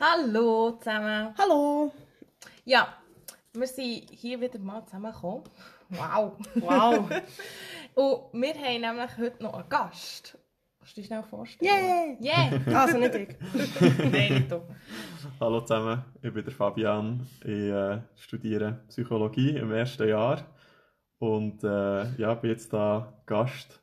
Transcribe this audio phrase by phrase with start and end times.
[0.00, 1.34] Hallo zusammen.
[1.36, 1.92] Hallo.
[2.64, 2.86] Ja,
[3.52, 5.42] wir sind hier wieder mal zusammengekommen.
[5.88, 6.34] Wow.
[6.54, 7.10] Wow.
[7.94, 10.38] Und wir haben nämlich heute noch einen Gast.
[10.78, 12.16] Kannst du dich schnell vorstellen?
[12.20, 12.60] Yeah.
[12.60, 12.60] Yeah!
[12.80, 13.28] Also nicht ich.
[13.98, 14.62] Nein, nicht du.
[15.40, 17.26] Hallo zusammen, ich bin der Fabian.
[17.42, 20.44] Ich äh, studiere Psychologie im ersten Jahr
[21.18, 23.82] und äh, ja, bin jetzt da Gast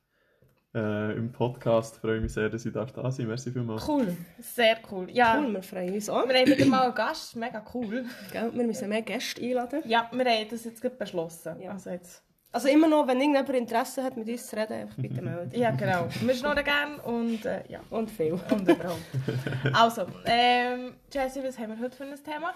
[0.76, 1.98] äh, im Podcast.
[1.98, 3.88] Freue mich sehr, dass ich da da sein Merci vielmals.
[3.88, 4.16] Cool.
[4.40, 5.10] Sehr cool.
[5.10, 6.28] Ja, Cool, wir freuen uns auch.
[6.28, 7.36] wir haben wieder mal einen Gast.
[7.36, 8.06] Mega cool.
[8.32, 8.52] Gell?
[8.54, 9.82] Wir müssen mehr Gäste einladen.
[9.86, 11.60] Ja, wir haben das jetzt gerade beschlossen.
[11.62, 11.72] Ja.
[11.72, 12.22] Also jetzt.
[12.52, 15.60] Also immer noch, wenn irgendjemand Interesse hat, mit uns zu reden, einfach bitte melden.
[15.60, 16.08] Ja, genau.
[16.22, 17.80] Wir schnurren gerne und äh, ja.
[17.90, 18.34] Und viel.
[18.34, 19.02] Und überhaupt.
[19.74, 22.54] Also, ähm, Jessie, was haben wir heute für ein Thema?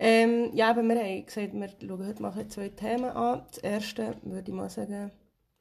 [0.00, 3.42] Ähm, ja, aber wir haben gesagt, wir schauen heute mal zwei Themen an.
[3.50, 5.10] Das erste würde ich mal sagen,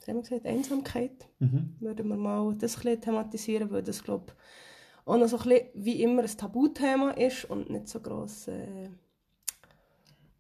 [0.08, 0.46] haben wir gesagt?
[0.46, 1.28] Einsamkeit.
[1.40, 1.76] Mhm.
[1.80, 5.44] Würden wir mal das ein bisschen thematisieren, weil das, glaube ich, auch noch so ein
[5.44, 8.90] bisschen wie immer ein Tabuthema ist und nicht so gross äh,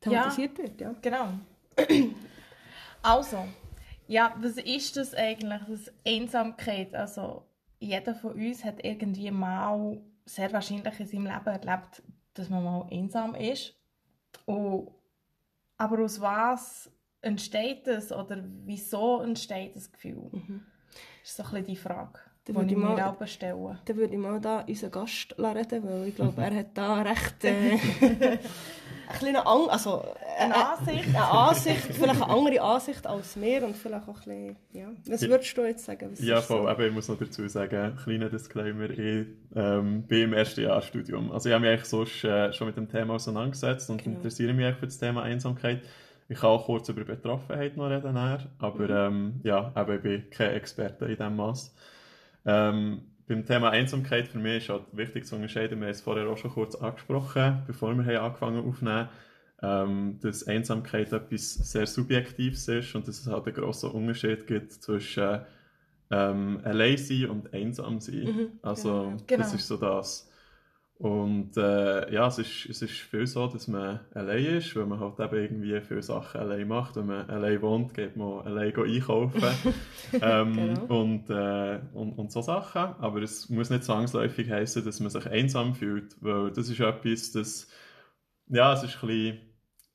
[0.01, 0.81] thematisiert wird.
[0.81, 0.93] Ja.
[1.01, 1.29] Genau.
[3.03, 3.37] Also,
[4.07, 6.93] ja, was ist das eigentlich, das Einsamkeit?
[6.93, 7.43] Also,
[7.79, 12.03] jeder von uns hat irgendwie mal, sehr wahrscheinlich in seinem Leben erlebt,
[12.33, 13.75] dass man mal einsam ist.
[14.45, 14.89] Und,
[15.77, 16.91] aber aus was
[17.27, 20.29] entsteht das oder wieso entsteht das Gefühl?
[20.31, 22.95] Das ist so ein bisschen die Frage, Da die würde ich ich mir mal-.
[23.85, 27.43] Dann würde ich mal da unseren Gast reden, weil ich glaube, er hat da recht
[27.43, 28.39] äh, eine
[29.19, 30.03] kleine Ang also,
[30.37, 31.07] äh, Eine äh, Ansicht?
[31.09, 34.87] eine Ansicht, vielleicht eine andere Ansicht als mir und vielleicht auch ein bisschen, ja.
[35.09, 36.09] Was würdest du jetzt sagen?
[36.11, 36.63] Was Ja, voll.
[36.63, 36.69] so?
[36.69, 41.31] Eben, ich muss noch dazu sagen, kleiner Disclaimer, ich ähm, bin im ersten Jahr Studium.
[41.31, 44.17] Also ich habe mich eigentlich sonst, äh, schon mit dem Thema auseinandergesetzt und Genau.
[44.17, 45.81] interessiere mich eigentlich für das Thema Einsamkeit.
[46.29, 50.29] Ich kann auch kurz über Betroffenheit noch reden, nachher, aber ähm, ja, eben, ich bin
[50.29, 51.73] kein Experte in diesem Maß.
[52.45, 56.27] Ähm, beim Thema Einsamkeit für mich ist halt wichtig zu unterscheiden, wir haben es vorher
[56.27, 59.09] auch schon kurz angesprochen, bevor wir haben angefangen aufzunehmen,
[59.61, 64.73] ähm, dass Einsamkeit etwas sehr Subjektives ist und dass es halt einen grossen Unterschied gibt
[64.73, 65.41] zwischen
[66.11, 68.23] ähm, allein sein und einsam sein.
[68.23, 69.43] Mhm, also genau.
[69.43, 70.26] das ist so das.
[70.99, 74.99] Und äh, ja, es ist, es ist viel so, dass man allein ist, weil man
[74.99, 76.95] halt eben irgendwie viele Sachen allein macht.
[76.95, 79.43] Wenn man allein wohnt, geht man allein einkaufen
[80.21, 80.85] ähm, Genau.
[80.87, 82.95] und, äh, und, und so Sachen.
[82.99, 87.31] Aber es muss nicht zwangsläufig heißen, dass man sich einsam fühlt, weil das ist etwas,
[87.31, 87.67] das
[88.47, 89.39] ja, es ist ein bisschen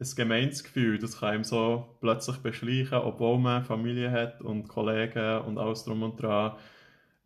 [0.01, 5.41] ein gemeines Gefühl, das kann einem so plötzlich beschleichen, obwohl man Familie hat und Kollegen
[5.43, 6.57] und alles drum und dran.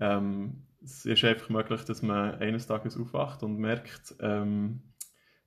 [0.00, 4.82] Ähm, es ist einfach möglich, dass man eines Tages aufwacht und merkt, ähm,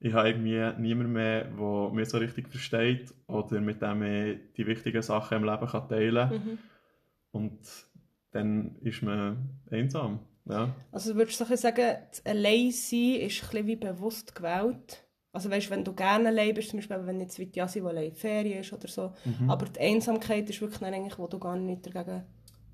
[0.02, 4.68] ich habe irgendwie niemanden mehr, der mich so richtig versteht oder mit dem ich die
[4.68, 6.38] wichtigen Sachen im Leben kann teilen kann.
[6.38, 6.58] Mhm.
[7.32, 7.60] Und
[8.32, 10.20] dann ist man einsam.
[10.46, 10.74] Ja.
[10.92, 15.06] Also würdest du sagen, das Alleinsein ist ein bisschen wie bewusst gewählt?
[15.32, 18.16] Also weißt, wenn du gerne allein bist, zum Beispiel wenn jetzt wie die allein in
[18.16, 19.50] Ferien ist oder so, Mhm.
[19.50, 22.24] aber die Einsamkeit ist wirklich eigentlich, wo du gar nichts dagegen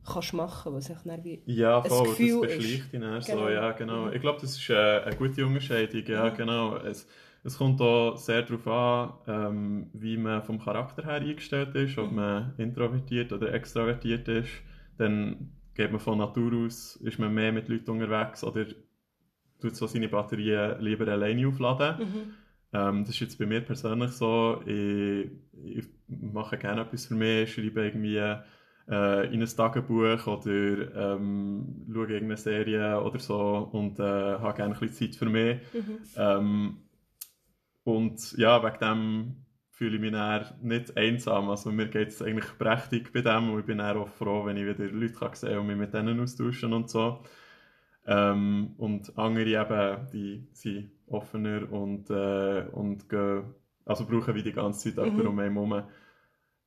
[0.05, 1.41] kannst machen, es echt dann wie...
[1.45, 2.41] Ja, voll, das ist.
[2.41, 3.21] beschleicht dann Genau.
[3.21, 4.05] so, ja, genau.
[4.05, 4.13] Mhm.
[4.13, 6.29] Ich glaube, das ist äh, eine gute Unterscheidung, ja, Ja.
[6.29, 6.77] genau.
[6.77, 7.07] Es,
[7.43, 12.09] es kommt auch sehr darauf an, ähm, wie man vom Charakter her eingestellt ist, ob
[12.09, 12.15] Mhm.
[12.15, 14.49] man introvertiert oder extrovertiert ist.
[14.97, 18.65] Dann geht man von Natur aus, ist man mehr mit Leuten unterwegs oder
[19.61, 21.99] tut so seine Batterien lieber alleine aufladen.
[21.99, 22.33] Mhm.
[22.73, 24.61] Ähm, das ist jetzt bei mir persönlich so.
[24.65, 25.29] Ich,
[25.63, 28.19] ich mache gerne etwas für mich, schreibe irgendwie
[28.89, 34.73] äh, in ein Tagebuch oder ähm, schaue irgendeine Serie oder so und äh, habe gerne
[34.75, 35.59] ein bisschen Zeit für mich.
[35.73, 35.99] Mhm.
[36.17, 36.77] Ähm,
[37.83, 39.35] und ja, wegen dem
[39.71, 41.49] fühle ich mich dann nicht einsam.
[41.49, 44.65] Also mir geht es eigentlich prächtig bei dem und ich bin auch froh, wenn ich
[44.65, 47.21] wieder Leute kann sehen und mich mit denen austauschen und so.
[48.07, 53.45] Ähm, und andere eben, die sind offener und, äh, und gehen,
[53.85, 55.27] also brauchen wie die ganze Zeit jemanden Mhm.
[55.27, 55.83] um einen herum.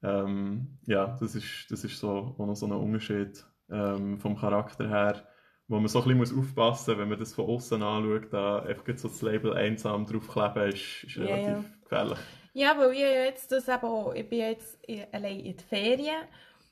[0.03, 4.89] Ähm, ja, das ist, das ist so, auch noch so ein Unterschied ähm, vom Charakter
[4.89, 5.25] her,
[5.67, 8.61] wo man so ein bisschen muss aufpassen muss, wenn man das von außen anschaut, da
[8.61, 12.19] einfach so das Label einsam draufkleben, ist, ist relativ gefährlich.
[12.55, 14.79] Ja, weil ich jetzt das eben auch, ich bin jetzt
[15.13, 16.23] allein in den Ferien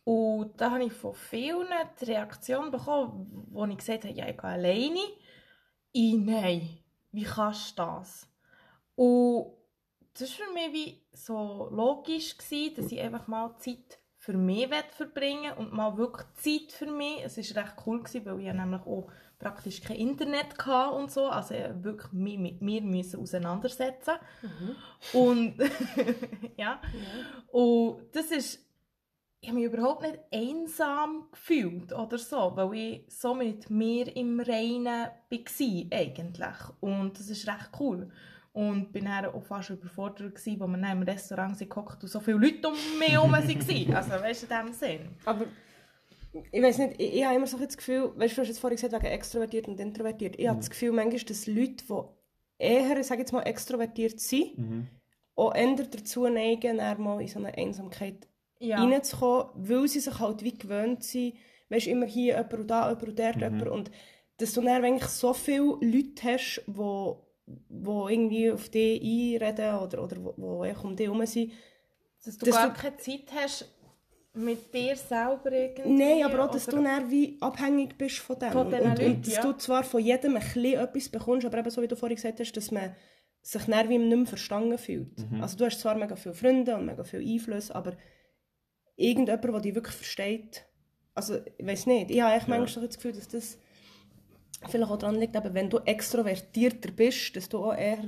[0.05, 1.67] und da habe ich von vielen
[2.00, 5.00] die Reaktion bekommen, wo ich gesagt habe, ja, ich gehe alleine.
[5.93, 6.69] Ich, nein,
[7.11, 8.28] wie kannst du das?
[8.94, 9.52] Und
[10.18, 14.68] das war für mich wie so logisch, gewesen, dass ich einfach mal Zeit für mich
[14.90, 17.22] verbringen und mal wirklich Zeit für mich.
[17.24, 19.08] Es war recht cool, gewesen, weil ich ja nämlich auch
[19.38, 24.76] praktisch kein Internet hatte und so, also ich wirklich mich mit mir müssen auseinandersetzen Mhm.
[25.12, 25.54] und
[26.56, 26.80] ja,
[27.52, 28.66] und das ist
[29.40, 34.40] ich habe mich überhaupt nicht einsam gefühlt oder so, weil ich so mit mir im
[34.40, 36.56] Reinen war eigentlich.
[36.80, 38.10] Und das ist recht cool.
[38.56, 42.20] Und bin dann auch fast überfordert gewesen, wo wir dann im Restaurant gehockt und so
[42.20, 43.43] viele Leute um mich herum waren.
[43.94, 45.00] Also, weißt du, in dem Sinn.
[45.26, 45.44] Aber
[46.50, 48.58] ich weiß nicht, ich, ich habe immer so das Gefühl, weißt du, du hast jetzt
[48.58, 50.37] vorhin gesagt, wegen extrovertiert und introvertiert.
[50.38, 54.87] Ich habe das Gefühl, manchmal, dass Leute, die eher, sage jetzt mal, extrovertiert sind, Mhm.
[55.35, 58.26] auch eher dazu neigen, mal in so eine Einsamkeit
[58.59, 58.82] Ja.
[58.82, 61.35] reinzukommen, weil sie sich halt wie gewöhnt sind,
[61.69, 63.91] weißt, immer hier jemand und da jemand und dort jemand und
[64.38, 67.25] dass du dann eigentlich so viele Leute hast, die
[67.69, 71.52] wo irgendwie auf dich einreden oder, oder wo, wo einfach um dich herum sind.
[72.25, 73.72] Dass du Dass gar du- keine Zeit hast
[74.34, 75.88] mit dir selber irgendwie.
[75.90, 78.50] Nein, aber auch, dass oder- du dann wie abhängig bist von dem.
[78.52, 79.43] Von und, und, Leuten, und dass ja.
[79.43, 82.40] du zwar von jedem ein bisschen etwas bekommst, aber eben so wie du vorhin gesagt
[82.40, 82.94] hast, dass man
[83.43, 85.25] sich dann wie nicht mehr verstanden fühlt.
[85.40, 87.92] Also du hast zwar mega viele Freunde und mega viel Einfluss, aber
[88.96, 90.64] irgendjemand, der dich wirklich versteht,
[91.14, 92.58] also ich weiß nicht, ich habe eigentlich Ja.
[92.58, 93.58] manchmal das Gefühl, dass das
[94.69, 98.05] vielleicht auch daran liegt, eben, wenn du extrovertierter bist, dass du auch eher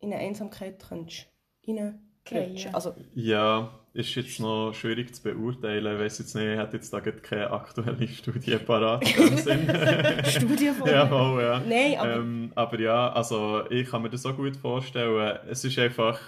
[0.00, 1.28] in eine Einsamkeit kannst
[1.66, 2.02] reinrutschen.
[2.24, 2.70] Okay, ja.
[2.72, 5.94] Also Ja, ist jetzt noch schwierig zu beurteilen.
[5.94, 9.06] Ich weiss jetzt nicht, ich hätte jetzt da keine aktuelle Studie parat.
[10.28, 11.60] Studie von ja, voll, ja.
[11.60, 15.38] Nein, aber Ähm, aber ja, also ich kann mir das so gut vorstellen.
[15.48, 16.18] Es ist einfach,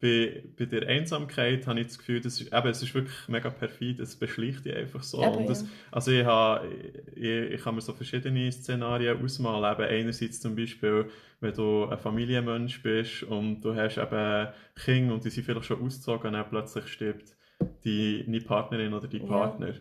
[0.00, 3.50] bei, bei der Einsamkeit habe ich das Gefühl, das ist, eben, es ist wirklich mega
[3.50, 5.22] perfid, es beschleicht dich einfach so.
[5.22, 5.68] Eben, Und das, ja.
[5.90, 6.66] Also ich, habe,
[7.14, 9.72] ich, ich kann mir so verschiedene Szenarien ausmalen.
[9.78, 11.10] Eben einerseits zum Beispiel,
[11.40, 15.82] wenn du ein Familienmensch bist und du hast eben Kinder und die sind vielleicht schon
[15.82, 17.36] ausgezogen und dann plötzlich stirbt
[17.84, 19.26] die, deine Partnerin oder dein Ja.
[19.26, 19.74] Partner,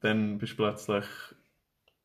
[0.00, 1.04] dann bist du plötzlich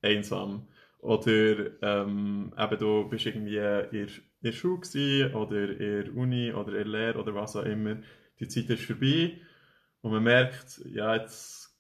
[0.02, 0.68] einsam.
[1.00, 4.08] Oder ähm, eben du bist irgendwie in,
[4.42, 7.64] in der Schule gewesen, oder in der Uni oder in der Lehre oder was auch
[7.66, 7.98] immer.
[8.40, 9.38] Die Zeit ist vorbei
[10.02, 11.78] und man merkt, ja, jetzt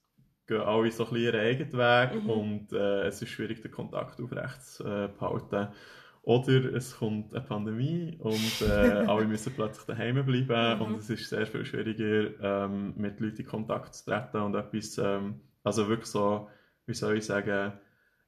[0.47, 2.29] gehen alle so ein bisschen ihren eigenen Weg Mhm.
[2.29, 5.69] und äh, es ist schwierig, den Kontakt aufrecht zu äh, behalten.
[6.23, 8.65] Oder es kommt eine Pandemie und äh,
[9.07, 10.81] alle müssen plötzlich daheim bleiben Mhm.
[10.85, 14.97] und es ist sehr viel schwieriger, ähm, mit Leuten in Kontakt zu treten und etwas,
[14.97, 16.49] ähm, also wirklich so,
[16.85, 17.73] wie soll ich sagen,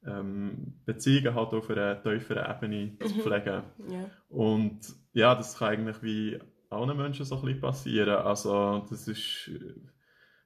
[0.05, 3.19] ähm, Beziehungen halt auf einer tieferen Ebene zu Mhm.
[3.21, 3.63] pflegen.
[3.89, 4.09] ja.
[4.29, 4.79] Und
[5.13, 6.39] ja, das kann eigentlich wie
[6.69, 8.15] allen Menschen so ein bisschen passieren.
[8.15, 9.51] Also das ist,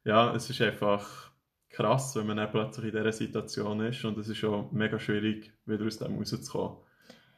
[0.04, 1.32] ja, es ist einfach
[1.70, 5.52] krass, wenn man dann plötzlich in dieser Situation ist und es ist schon mega schwierig,
[5.66, 6.78] wieder aus dem rauszukommen.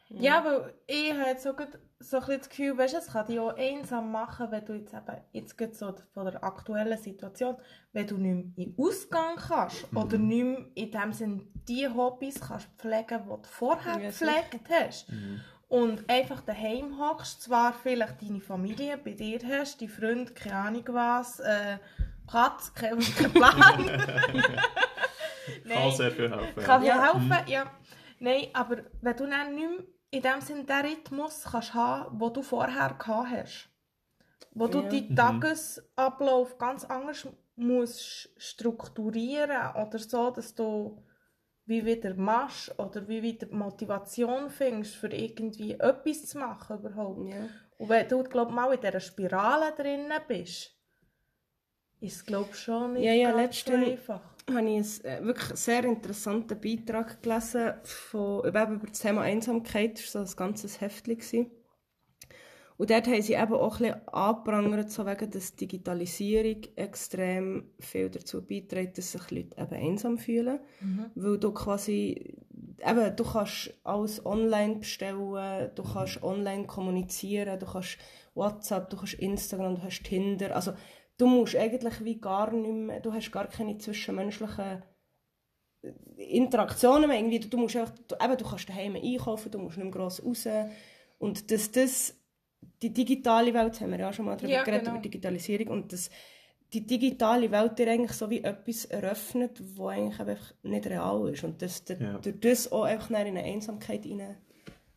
[0.09, 1.51] Ja, weil ich habe jetzt so,
[1.99, 4.93] so ein bisschen das Gefühl, weißt, es kann dich auch einsam machen, wenn du jetzt
[4.93, 7.57] eben, jetzt gerade so von der aktuellen Situation,
[7.91, 9.97] wenn du nicht mehr in Ausgang kannst Mhm.
[9.97, 14.61] oder nicht mehr in dem Sinn die Hobbys kannst pflegen, die du vorher Ja, gepflegt
[14.69, 15.09] hast.
[15.11, 15.41] Mhm.
[15.67, 20.83] Und einfach daheim hockst, zwar vielleicht deine Familie bei dir hast, die Freunde, keine Ahnung
[20.87, 21.77] was, äh,
[22.31, 24.01] Katz, kein, kein Plan.
[25.67, 26.63] Kann sehr viel helfen.
[26.63, 27.13] Kann dir Ja.
[27.13, 27.71] helfen, ja.
[28.19, 29.79] Nein, aber wenn du dann nicht mehr
[30.17, 33.69] in dem Sinne den Rhythmus kannst haben, den du vorher gehabt hast,
[34.51, 34.89] wo du Ja.
[34.89, 35.15] deinen Mhm.
[35.15, 41.03] Tagesablauf ganz anders musst strukturieren oder so, dass du
[41.65, 47.27] wie wieder machst oder wie wieder Motivation findest, für irgendwie etwas zu machen überhaupt.
[47.29, 47.49] Ja.
[47.77, 50.71] Und wenn du, glaub mal in dieser Spirale drinnen bist,
[51.99, 54.21] ist es, glaub schon nicht Ja, ja, ganz so letztens- einfach.
[54.49, 59.97] Habe ich einen äh, wirklich sehr interessanten Beitrag gelesen von, eben über das Thema Einsamkeit.
[59.97, 61.51] Das war so ein ganzes Heftchen.
[62.77, 68.09] Und dort haben sie eben auch ein bisschen angeprangert, so wegen, dass Digitalisierung extrem viel
[68.09, 70.59] dazu beiträgt, dass sich Leute eben einsam fühlen.
[71.15, 72.37] Weil du quasi,
[72.87, 77.97] eben, du kannst alles online bestellen, du kannst online kommunizieren, du kannst
[78.35, 80.55] WhatsApp, du kannst Instagram, du hast Tinder.
[80.55, 80.73] Also,
[81.17, 84.83] du musst eigentlich wie gar nicht mehr, du hast gar keine zwischenmenschlichen
[86.17, 87.19] Interaktionen mehr.
[87.19, 90.23] Irgendwie, du, musst einfach, du, eben, du kannst daheim einkaufen, du musst nicht mehr gross
[90.23, 90.47] raus.
[91.19, 92.15] Und dass das,
[92.81, 94.95] die digitale Welt, haben wir ja auch schon mal darüber Ja, geredet, genau.
[94.95, 96.09] über Digitalisierung, und dass
[96.73, 101.43] die digitale Welt dir eigentlich so wie etwas eröffnet, was eigentlich einfach nicht real ist.
[101.43, 102.17] Und dass du Ja.
[102.17, 104.37] durch das auch einfach in eine Einsamkeit rein,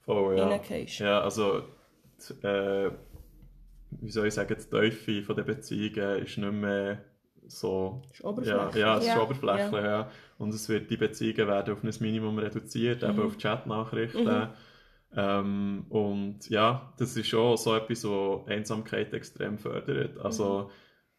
[0.01, 0.61] Voll, ja.
[0.99, 1.63] Ja, also,
[2.43, 2.91] äh,
[3.91, 7.05] wie soll ich sagen, die Tiefe von der Beziehungen ist nicht mehr
[7.47, 8.03] so...
[8.13, 8.77] Ist Ja, oberflächlich.
[8.77, 9.23] ja, es ist Ja.
[9.23, 10.11] oberflächlich, ja.
[10.39, 14.25] Und es wird, die Beziehungen werden auf ein Minimum reduziert, eben auf Chatnachrichten.
[14.25, 14.49] Mhm.
[15.17, 20.19] Ähm, und ja, das ist schon so etwas, was Einsamkeit extrem fördert.
[20.19, 20.71] Also,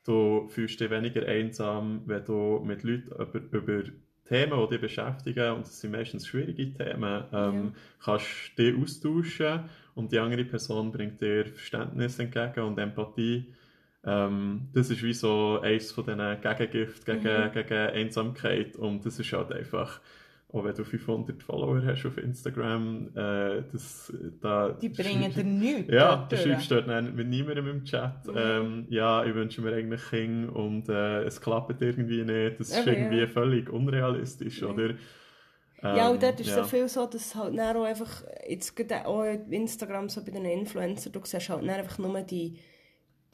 [0.05, 3.83] du fühlst dich weniger einsam, wenn du mit Leuten über, über
[4.25, 10.12] Themen, die dich beschäftigen, und das sind meistens schwierige Themen, ähm, kannst dich austauschen und
[10.12, 13.45] die andere Person bringt dir Verständnis entgegen und Empathie.
[14.03, 17.51] Ähm, das ist wie so eines von diesen Gegengiften gegen, Mhm.
[17.51, 20.00] gegen Einsamkeit und das ist halt einfach,
[20.53, 24.69] auch wenn du 500 Follower hast auf Instagram, äh, das, da...
[24.81, 25.93] Die bringen dir nichts.
[25.93, 28.33] Ja, du schreibst dort mit niemandem im Chat, Mhm.
[28.36, 32.60] ähm, ja, ich wünsche mir eigentlich Kinder und äh, es klappt irgendwie nicht.
[32.60, 33.27] Das ist Eben, irgendwie ja.
[33.27, 34.67] völlig unrealistisch, Ja.
[34.69, 34.95] oder?
[35.89, 36.55] Ja, Ähm, und dort ist es ja.
[36.55, 40.45] so viel so, dass halt dann auch einfach, jetzt auch auf Instagram, so bei den
[40.45, 42.59] Influencern, du siehst halt dann einfach nur die,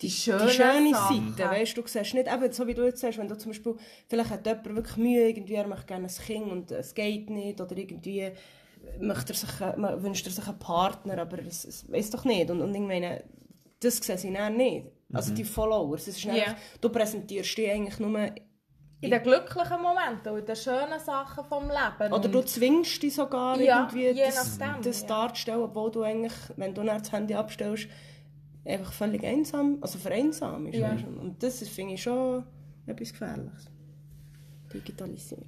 [0.01, 1.35] Die die schönen schöne Sachen.
[1.35, 3.75] Seite, weißt du, siehst nicht, eben so wie du jetzt sagst, wenn du zum Beispiel,
[4.07, 7.59] vielleicht hat jemand wirklich Mühe, irgendwie, er möchte gerne ein Kind und es geht nicht,
[7.61, 8.31] oder irgendwie
[8.99, 12.49] möchte er sich, äh, wünscht er sich einen Partner, aber es, es weiß doch nicht,
[12.51, 13.23] und, und ich meine,
[13.79, 14.87] das sehen sie dann nicht.
[15.13, 16.33] Also die Followers, es ist Ja.
[16.33, 18.31] einfach, du präsentierst die eigentlich nur,
[18.99, 22.13] In den glücklichen Momenten und in den schönen Sachen vom Leben.
[22.13, 25.07] oder du zwingst dich sogar Ja, irgendwie, das, nachdem, das ja.
[25.07, 27.87] darzustellen, obwohl du eigentlich, wenn du dann das Handy abstellst,
[28.65, 30.77] einfach völlig einsam, also vereinsam ist.
[30.79, 30.89] Ja.
[30.91, 32.43] Und das finde ich schon
[32.87, 33.69] etwas Gefährliches.
[34.73, 35.45] Digitalisierung.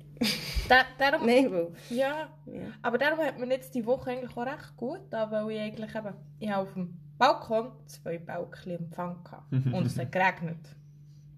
[0.69, 1.71] Da, darum, Nein, weil...
[1.89, 2.61] ja, Ja.
[2.81, 5.95] aber darum hat mir jetzt die Woche eigentlich auch recht gut da, weil ich eigentlich
[5.95, 10.59] eben, ich habe auf dem Balkon zwei Balken Empfang gehabt und es hat geregnet.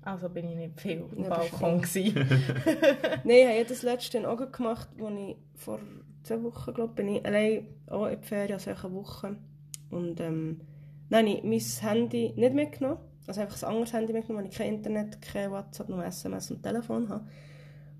[0.04, 1.82] Also bin ich nicht viel dem Ja, Balkon.
[3.24, 5.80] Nein, ich habe das letzte in Augen gemacht, wo ich vor
[6.24, 9.38] zwei Wochen, glaube bin ich allein auch in die Ferien, also eine Woche.
[9.92, 10.62] Und ähm,
[11.10, 13.00] dann habe ich mein Handy nicht mitgenommen.
[13.28, 16.64] Also einfach ein anderes Handy mitgenommen, weil ich kein Internet, kein WhatsApp, nur SMS und
[16.64, 17.28] Telefon habe.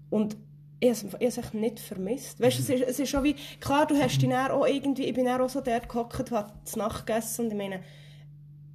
[0.10, 0.38] Und
[0.80, 2.42] ich habe es, echt nicht vermisst.
[2.42, 5.14] Weißt du, es ist, es ist schon wie, klar, du hast dich auch irgendwie, ich
[5.14, 7.82] bin auch so dort gehockt, habe zu Nacht gegessen und ich meine,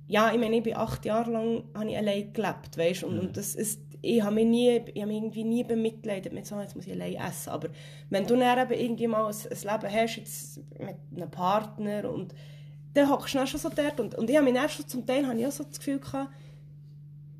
[0.08, 3.36] ja, ich meine, ich bin acht Jahre lang habe ich allein gelebt, weißt und, und
[3.36, 6.76] das ist, ich habe mich nie, ich habe mich irgendwie nie bemitleidet mit so, jetzt
[6.76, 7.68] muss ich allein essen, aber
[8.10, 12.34] wenn du dann eben irgendwie mal ein, ein Leben hast, jetzt mit einem Partner und
[12.94, 15.06] dann hockst du dann schon so dort und, und ich habe mich dann schon zum
[15.06, 16.30] Teil habe ich auch so das Gefühl gehabt,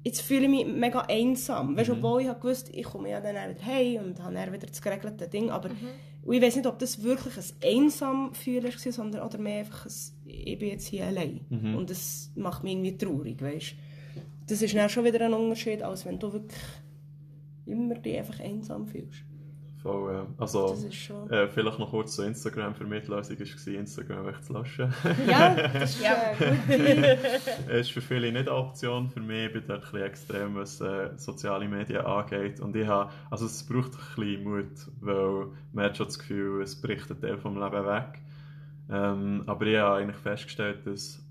[0.04, 3.34] jetzt fühle ich mich mega einsam, weißt, obwohl ich habe gewusst, ich komme ja dann
[3.34, 5.70] wieder heim und habe dann wieder das geregelte Ding, aber
[6.26, 9.86] und ich weiß nicht, ob das wirklich ein einsam Fühlen war, sondern oder mehr einfach
[9.86, 9.92] ein,
[10.26, 11.40] ich bin jetzt hier allein
[11.76, 13.74] und das macht mich irgendwie traurig, weißt.
[14.48, 16.60] Das ist dann schon wieder ein Unterschied, als wenn du wirklich
[17.66, 19.24] immer dich einfach einsam fühlst.
[19.82, 20.26] Voll, ja.
[20.38, 21.30] Also, Das ist schon...
[21.30, 22.74] äh, vielleicht noch kurz zu Instagram.
[22.74, 24.92] Für mich die Lösung war, Instagram wegzulassen.
[25.28, 26.14] Ja, das ist Ja.
[26.38, 27.18] gut.
[27.68, 30.54] Es ist für viele nicht eine Option, für mich ich bin dort ein bisschen extrem,
[30.56, 32.58] was äh, soziale Medien angeht.
[32.60, 34.66] Und ich habe, also es braucht ein bisschen Mut,
[35.00, 38.22] weil man hat schon das Gefühl, es bricht ein Teil vom Leben weg.
[38.90, 41.24] Ähm, aber ich habe eigentlich festgestellt, dass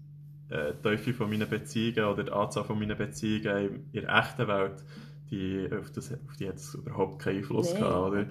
[0.50, 4.47] äh, die Tiefe von meinen Beziehungen oder die Anzahl von meinen Beziehungen in der echten
[4.47, 4.83] Welt,
[5.31, 7.79] die, auf, das, auf die hat es überhaupt keinen Einfluss Nee.
[7.79, 8.25] gehabt, oder?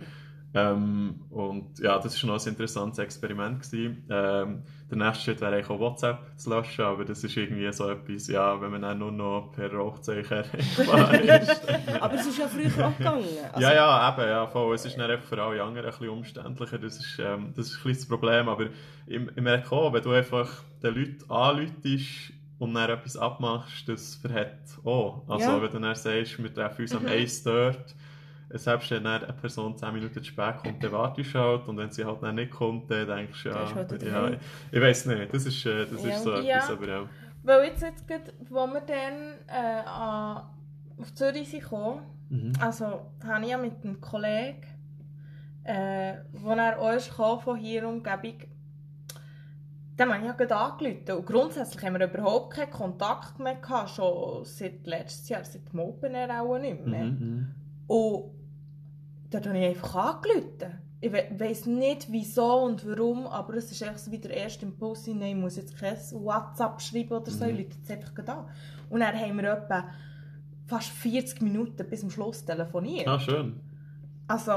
[0.57, 3.61] Ähm, und ja, das war noch ein interessantes Experiment.
[3.63, 4.05] Gewesen.
[4.09, 7.89] Ähm, der nächste Schritt wäre eigentlich auch WhatsApp zu löschen, aber das ist irgendwie so
[7.91, 11.63] etwas, ja, wenn man dann nur noch per Rauchzeichen erreichbar ist.
[12.01, 13.25] Aber es ist ja früher auch gegangen.
[13.53, 14.75] Also, ja, ja, eben, ja, voll.
[14.77, 16.79] Es ist dann einfach für alle anderen ein bisschen umständlicher.
[16.79, 18.49] Das ist, ähm, das ist ein bisschen das Problem.
[18.49, 18.67] Aber
[19.07, 24.15] ich, ich merke auch, wenn du einfach den Leuten anläutest und dann etwas abmachst, das
[24.15, 25.23] verhält auch.
[25.29, 25.63] Also, Ja.
[25.63, 27.97] wenn du dann sagst, wir treffen uns am Eis dort,
[28.59, 31.67] selbst wenn dann eine Person 10 Minuten zu spät kommt, dann wartest du halt.
[31.69, 34.37] Und wenn sie halt dann nicht kommt, dann denkst du, Dann ja, halt ja heim.
[34.71, 35.35] ich weiß nicht.
[35.35, 36.11] Das ist, äh, das Ja.
[36.11, 36.41] ist so Ja.
[36.57, 37.09] etwas, aber ja.
[37.43, 42.53] Weil jetzt, jetzt gerade, wo wir dann äh, auf Zürich sind gekommen, Mhm.
[42.59, 42.85] also
[43.27, 44.63] habe ich ja mit einem Kollegen,
[45.65, 48.39] äh, wo er auch ist gekommen von hier Umgebung,
[49.99, 51.13] dem habe ich ja gerade angerufen.
[51.19, 55.81] Und grundsätzlich haben wir überhaupt keinen Kontakt mehr gehabt, schon seit letztes Jahr, seit dem
[55.81, 57.05] Open Air auch nicht mehr.
[57.05, 57.55] Mhm.
[57.87, 58.34] Und
[59.35, 60.81] dort habe ich einfach angerufen.
[61.01, 64.65] Ich we weiss nicht wieso und warum, aber es ist echt so wie der erste
[64.65, 67.51] Impuls, nein, ich muss jetzt kein WhatsApp schreiben oder so, Mhm.
[67.51, 68.47] ich rufe jetzt einfach an.
[68.89, 69.85] Und dann haben wir etwa
[70.67, 73.07] fast 40 Minuten bis zum Schluss telefoniert.
[73.07, 73.61] Ah, schön.
[74.27, 74.51] Also,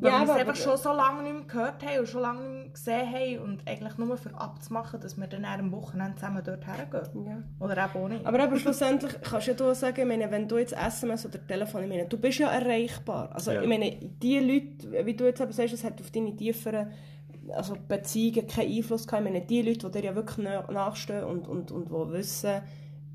[0.00, 2.40] weil Ja, wir es einfach schon so lange nicht mehr gehört haben und schon lange
[2.40, 6.42] nicht mehr gesehen haben und eigentlich nur für abzumachen, dass wir dann am Wochenende zusammen
[6.44, 7.26] dort hergehen.
[7.26, 7.42] Ja.
[7.64, 8.24] Oder auch nicht.
[8.26, 11.44] Aber eben schlussendlich kannst du ja du sagen, ich meine, wenn du jetzt SMS oder
[11.46, 13.30] Telefon, ich meine, du bist ja erreichbar.
[13.32, 13.62] Also Ja.
[13.62, 16.90] ich meine, die Leute, wie du jetzt eben sagst, es hat auf deine tieferen
[17.54, 19.26] also Beziehungen keinen Einfluss gehabt.
[19.26, 22.60] Ich meine, die Leute, die dir ja wirklich na- nachstehen und, und, und die wissen,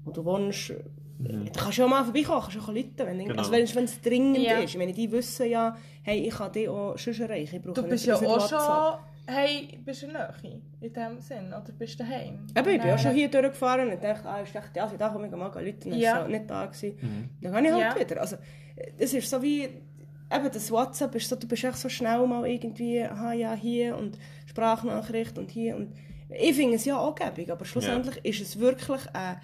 [0.03, 0.73] wo du wohnst,
[1.19, 1.45] Mhm.
[1.51, 3.39] da kannst du ja mal vorbeikommen, kannst du auch rufen, wenn, Genau.
[3.39, 4.59] also wenn, es dringend Ja.
[4.59, 4.71] ist.
[4.71, 7.55] Ich meine, die wissen ja, hey, ich kann dich auch schon erreichen.
[7.55, 8.59] Ich brauche du nicht- bist ja auch WhatsApp.
[8.62, 10.33] schon, hey, bist du Nähe
[10.81, 12.45] in dem Sinn, oder bist du daheim?
[12.55, 15.25] Eben, ich bin auch schon hier durchgefahren und dachte, ah, ich dachte, ja, da komme
[15.27, 16.21] ich mal Leute, dann Ja.
[16.24, 16.65] so nicht da.
[16.67, 16.97] Gewesen.
[17.01, 17.29] Mhm.
[17.41, 18.00] Dann gehe ich halt Ja.
[18.09, 18.21] wieder.
[18.21, 18.38] Also,
[19.00, 22.45] das ist so wie, eben das WhatsApp ist so, du bist echt so schnell mal
[22.47, 25.93] irgendwie, aha, ja, hier und Sprachnachricht und hier und
[26.29, 29.38] ich finde es ja auch gäbig, aber schlussendlich ist es wirklich ein,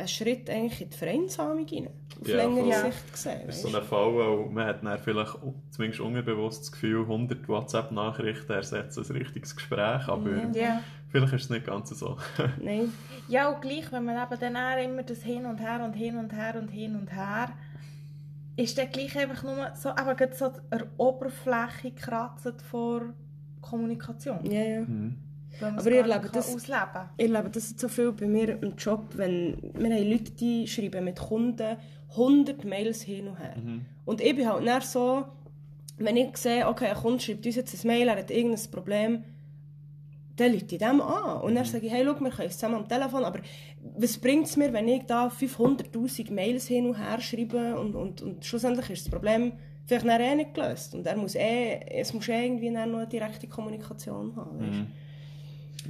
[0.00, 1.88] ein Schritt eigentlich in die Vereinsamung rein.
[2.20, 2.92] Auf Ja, längere voll.
[2.92, 3.40] Sicht gesehen.
[3.46, 5.38] Das ist so ein Fall, weil man hat dann vielleicht
[5.70, 10.50] zumindest unbewusst das Gefühl, 100 WhatsApp-Nachrichten ersetzen ein richtiges Gespräch, aber Ja.
[10.54, 10.82] Ja.
[11.08, 12.16] vielleicht ist es nicht ganz so.
[12.62, 12.92] Nein.
[13.28, 16.16] Ja, und gleich, wenn man eben dann auch immer das Hin und Her und Hin
[16.18, 17.50] und Her und Hin und Her,
[18.56, 23.02] ist dann gleich einfach nur so, aber gerade so der Oberfläche kratzt vor
[23.62, 24.44] Kommunikation.
[24.50, 24.80] Ja, ja.
[24.82, 25.16] Mhm.
[25.62, 29.56] Aber ich erlebe das- ausleben Ich erlebe das so viel bei mir im Job, wenn
[29.74, 31.76] wir haben Leute, die schreiben mit Kunden
[32.16, 33.54] 100 Mails hin und her.
[33.62, 33.82] Mhm.
[34.04, 35.24] Und ich bin halt dann so,
[35.98, 39.24] wenn ich sehe, okay, ein Kunde schreibt uns jetzt ein Mail, er hat irgendein Problem,
[40.36, 41.42] dann rufe ich dem an.
[41.42, 43.40] Und dann sage ich, hey, schau, wir können es zusammen am Telefon, aber
[43.96, 48.22] was bringt es mir, wenn ich da 500'000 Mails hin und her schreibe und, und,
[48.22, 49.52] und schlussendlich ist das Problem
[49.86, 50.94] vielleicht eh nicht gelöst.
[50.94, 54.60] Und er muss eh, es muss eh irgendwie noch eine direkte Kommunikation haben.
[54.60, 54.78] Weißt?
[54.78, 54.86] Mhm.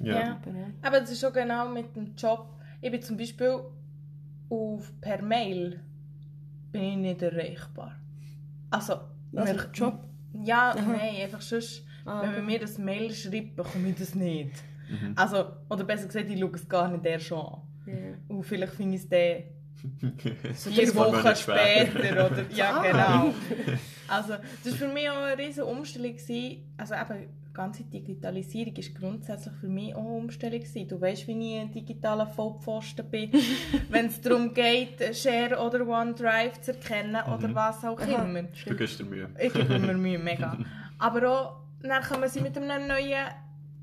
[0.03, 0.15] Ja.
[0.21, 0.41] Ja.
[0.83, 2.49] Aber, das ist schon genau mit dem Job.
[2.81, 3.61] Ich bin zum Beispiel
[4.49, 5.81] auf, per Mail
[6.73, 7.97] bin ich nicht erreichbar.
[8.71, 8.95] Also,
[9.35, 10.05] Also, wir- Job?
[10.45, 10.81] Ja, Aha.
[10.81, 14.53] nein, einfach sonst, Ah, wenn man mir das Mail schreibt, bekomme ich das nicht.
[14.89, 15.13] Mhm.
[15.17, 17.59] Also, oder besser gesagt, ich schaue es gar nicht erst an.
[17.87, 17.95] Ja.
[18.29, 19.45] Und vielleicht finde ich es dann
[20.57, 22.27] vier Wochen später.
[22.31, 22.83] oder, ja, Ah.
[22.83, 23.35] genau.
[24.09, 26.17] Also, das war für mich auch eine riesige Umstellung.
[26.17, 26.73] Gewesen.
[26.77, 30.61] Also eben, ganze Digitalisierung ist grundsätzlich für mich auch eine Umstellung.
[30.61, 30.89] Gewesen.
[30.89, 33.31] Du weißt, wie ich ein digitaler Vollpfosten bin,
[33.91, 38.43] wenn es darum geht, Share oder OneDrive zu erkennen oder was auch immer.
[38.43, 39.29] Du gibst dir Mühe.
[39.39, 40.57] Ich gebe mir Mühe, mega.
[40.99, 43.27] Aber auch, dann man sie mit einem neuen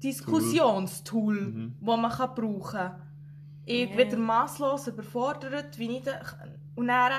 [0.04, 1.76] Diskussionstool, Mhm.
[1.82, 3.02] das man kann brauchen kann.
[3.66, 3.98] Ich Ja.
[3.98, 6.20] wieder masslos überfordert, wie ich da,
[6.76, 7.12] und dann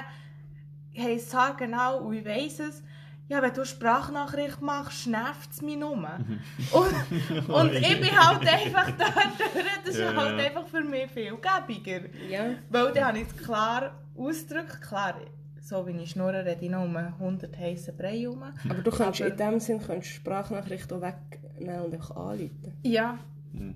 [0.97, 2.83] heisst es genau, und ich weiss es,
[3.29, 5.97] ja, wenn du eine Sprachnachricht machst, nervt es mich nur.
[5.97, 6.41] Mhm.
[6.73, 10.47] Und, und ich bin halt einfach da durch, das ist Ja, halt ja.
[10.47, 12.09] einfach für mich viel gäbiger.
[12.29, 12.47] ja.
[12.71, 15.15] Weil dann habe ich es klar ausgedrückt, klar,
[15.61, 18.43] so wie ich schnurre, rede ich noch um 100 heissen Brei herum.
[18.69, 22.73] Aber du könntest Aber- in dem Sinn könntest Sprachnachrichten auch wegnehmen und einfach anrufen.
[22.83, 23.19] Ja,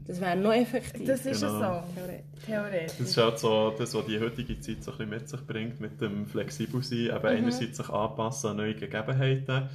[0.06, 1.06] Das wäre noch effektiv.
[1.06, 1.82] das ist Genau.
[1.88, 2.98] es so, Theoretisch.
[2.98, 5.80] Das ist halt so das, was die heutige Zeit so ein bisschen mit sich bringt,
[5.80, 9.68] mit dem flexibel sein, eben einerseits sich anpassen an neue Gegebenheiten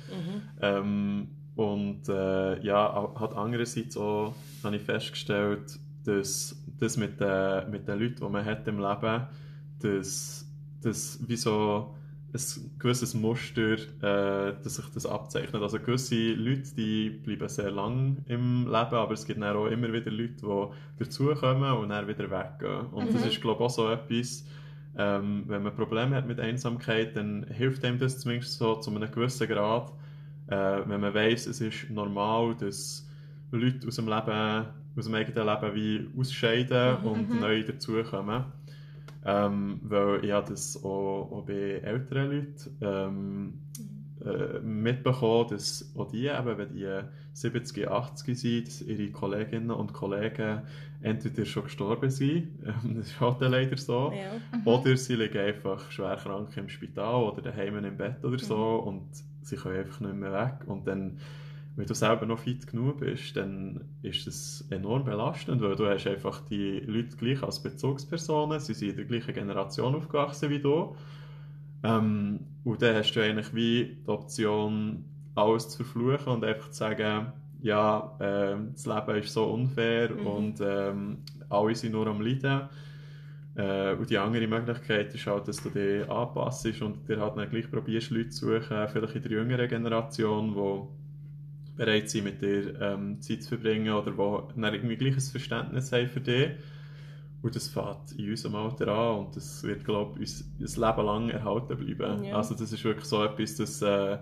[0.61, 7.87] ähm, und äh, ja, halt andererseits auch habe ich festgestellt, dass das mit den, mit
[7.87, 9.27] den Leuten, die man hat im Leben,
[9.81, 10.45] dass
[10.81, 11.95] das wie so
[12.37, 15.61] ein gewisses Muster, äh, dass sich das abzeichnet.
[15.61, 19.91] Also gewisse Leute, die bleiben sehr lang im Leben, aber es gibt dann auch immer
[19.91, 22.87] wieder Leute, die dazukommen und dann wieder weggehen.
[22.91, 24.45] Und das ist, glaube ich, auch so etwas,
[24.97, 29.11] ähm, wenn man Probleme hat mit Einsamkeit, dann hilft einem das zumindest so zu einem
[29.11, 29.91] gewissen Grad,
[30.47, 33.07] äh, wenn man weiß, es ist normal, dass
[33.51, 34.65] Leute aus dem Leben,
[34.97, 38.45] aus dem eigenen Leben wie ausscheiden und neu dazukommen.
[39.29, 43.53] Ähm, weil ich habe das auch, auch bei älteren Leuten ähm,
[44.25, 47.01] äh, mitbekommen, dass auch die, eben, wenn die
[47.33, 50.61] 70, 80 sind, dass ihre Kolleginnen und Kollegen
[51.01, 54.61] entweder schon gestorben sind, ähm, das ist halt leider so, Ja.
[54.65, 59.03] oder sie liegen einfach schwer krank im Spital oder daheim im Bett oder so und
[59.41, 60.67] sie können einfach nicht mehr weg.
[60.67, 61.17] Und dann,
[61.77, 66.07] wenn du selber noch fit genug bist, dann ist das enorm belastend, weil du hast
[66.07, 70.95] einfach die Leute gleich als Bezugspersonen, sie sind in der gleichen Generation aufgewachsen wie du.
[71.83, 76.77] Ähm, und dann hast du eigentlich wie die Option, alles zu verfluchen und einfach zu
[76.77, 80.27] sagen, ja, ähm, das Leben ist so unfair Mhm.
[80.27, 82.69] und ähm, alle sind nur am Leiden.
[83.55, 87.49] Äh, und die andere Möglichkeit ist halt, dass du dich anpasst und dir halt dann
[87.49, 90.96] gleich probierst, Leute zu suchen, vielleicht in der jüngeren Generation, die
[91.77, 95.91] bereit sind, mit dir ähm, Zeit zu verbringen oder die dann irgendwie gleich ein Verständnis
[95.91, 96.49] haben für dich.
[97.41, 101.05] Und das fängt in unserem Alter an und das wird, glaube ich, uns ein Leben
[101.05, 102.23] lang erhalten bleiben.
[102.23, 102.35] Ja.
[102.35, 104.17] Also das ist wirklich so etwas, das, äh,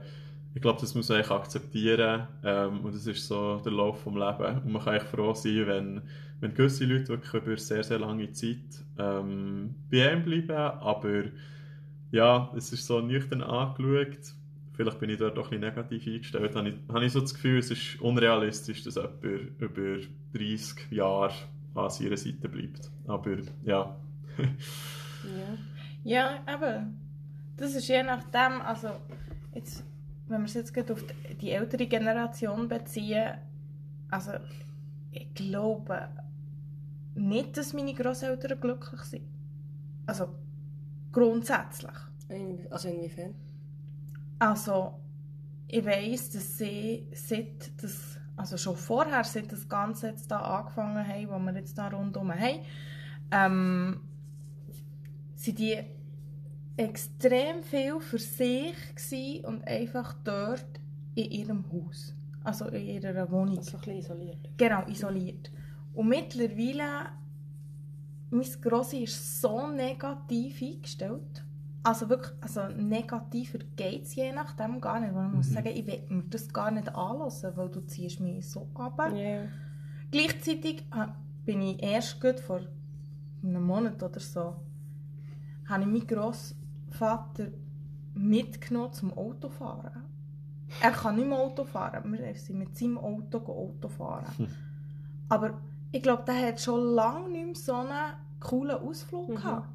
[0.54, 4.18] ich glaube, das muss man eigentlich akzeptieren ähm, und das ist so der Lauf vom
[4.18, 4.62] Leben.
[4.64, 6.02] Und man kann eigentlich froh sein, wenn,
[6.42, 11.24] wenn gewisse Leute wirklich über sehr, sehr lange Zeit ähm, bei einem bleiben, aber
[12.12, 14.34] ja, es ist so nüchtern angeschaut.
[14.76, 16.56] Vielleicht bin ich dort auch ein bisschen negativ eingestellt.
[16.56, 19.24] Habe ich, habe ich so das Gefühl, es ist unrealistisch, dass jemand
[19.60, 19.98] über
[20.34, 21.34] 30 Jahre
[21.76, 22.92] an seiner Seite bleibt.
[23.08, 23.96] Aber ja.
[24.38, 25.58] Ja.
[26.04, 27.00] Ja, eben.
[27.58, 28.90] Das ist je nachdem, also
[29.54, 29.84] jetzt,
[30.28, 33.36] wenn wir es jetzt gerade auf die- die ältere Generation beziehen,
[34.12, 34.32] also
[35.12, 36.10] ich glaube
[37.16, 39.24] nicht, dass meine Großeltern glücklich sind.
[40.06, 40.28] Also
[41.14, 41.96] grundsätzlich.
[42.30, 43.34] In- Also inwiefern?
[44.40, 45.00] Also
[45.68, 51.08] ich weiß, dass sie seit das, also schon vorher, seit das Ganze jetzt da angefangen
[51.08, 52.60] haben, wo wir jetzt da rundherum haben,
[53.32, 54.02] ähm,
[55.36, 55.78] sind die
[56.78, 58.76] extrem viel für sich
[59.46, 60.66] und einfach dort
[61.16, 62.14] in ihrem Haus.
[62.44, 63.62] Also in ihrer Wohnung.
[63.62, 64.50] So ein bisschen isoliert.
[64.58, 65.52] Genau, isoliert.
[65.94, 67.10] Und mittlerweile,
[68.30, 71.45] mein Grossi ist so negativ eingestellt.
[71.86, 75.14] Also wirklich, also negativer geht es je nachdem gar nicht.
[75.14, 78.50] Weil ich muss sagen, ich will mir das gar nicht anlassen, weil du ziehst mich
[78.50, 79.00] so ab.
[79.16, 79.44] Ja.
[80.10, 81.08] Gleichzeitig äh,
[81.46, 82.62] bin ich erst gut vor
[83.44, 84.56] einem Monat oder so,
[85.70, 87.50] habe ich meinen Grossvater
[88.16, 90.06] mitgenommen zum Autofahren.
[90.82, 92.12] Er kann nicht mehr Auto fahren.
[92.12, 94.26] Wir sind mit seinem Auto Auto fahren.
[95.30, 99.70] Aber ich glaube, der hat schon lange nicht mehr so einen coolen Ausflug gehabt.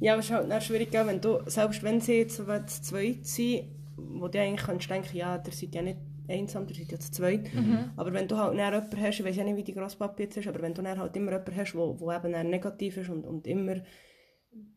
[0.00, 2.44] Ja, aber es ist halt dann schwierig, wenn du, selbst wenn sie jetzt zu
[2.82, 3.64] zweit sind,
[3.96, 7.10] wo du eigentlich kannst denken, ja, der seid ja nicht einsam, der seid ja zu
[7.10, 7.50] zweit.
[7.96, 10.36] Aber wenn du halt dann jemanden hast, ich weiß ja nicht, wie die Grosspapi jetzt
[10.36, 13.08] ist, aber wenn du dann halt immer jemanden hast, wo, wo eben dann negativ ist
[13.08, 13.76] und, und immer,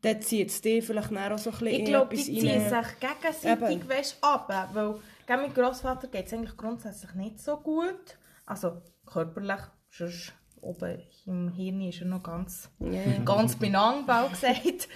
[0.01, 2.83] dann zieht es dich vielleicht dann auch so ein bisschen Ich glaube, die ziehen rein.
[2.83, 3.89] sich gegenseitig Eben.
[3.89, 4.69] weißt, ab.
[4.73, 8.17] Weil gell, mit Grossvater geht es eigentlich grundsätzlich nicht so gut.
[8.45, 13.01] Also körperlich, sonst oben im Hirn ist er noch ganz, Ja.
[13.25, 14.87] ganz benangbau gesagt.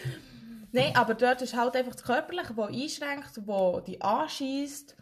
[0.71, 4.95] Nein, aber dort ist halt einfach das Körperliche, das einschränkt, das die anschießt,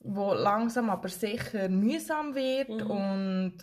[0.00, 3.58] wo langsam aber sicher mühsam wird und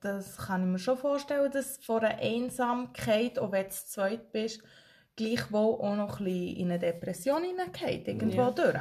[0.00, 4.32] das kann ich mir schon vorstellen, dass von einer Einsamkeit, auch wenn du zu zweit
[4.32, 4.62] bist,
[5.14, 8.50] gleichwohl auch noch ein bisschen in eine Depression hineingeht, irgendwo Ja.
[8.50, 8.78] durch.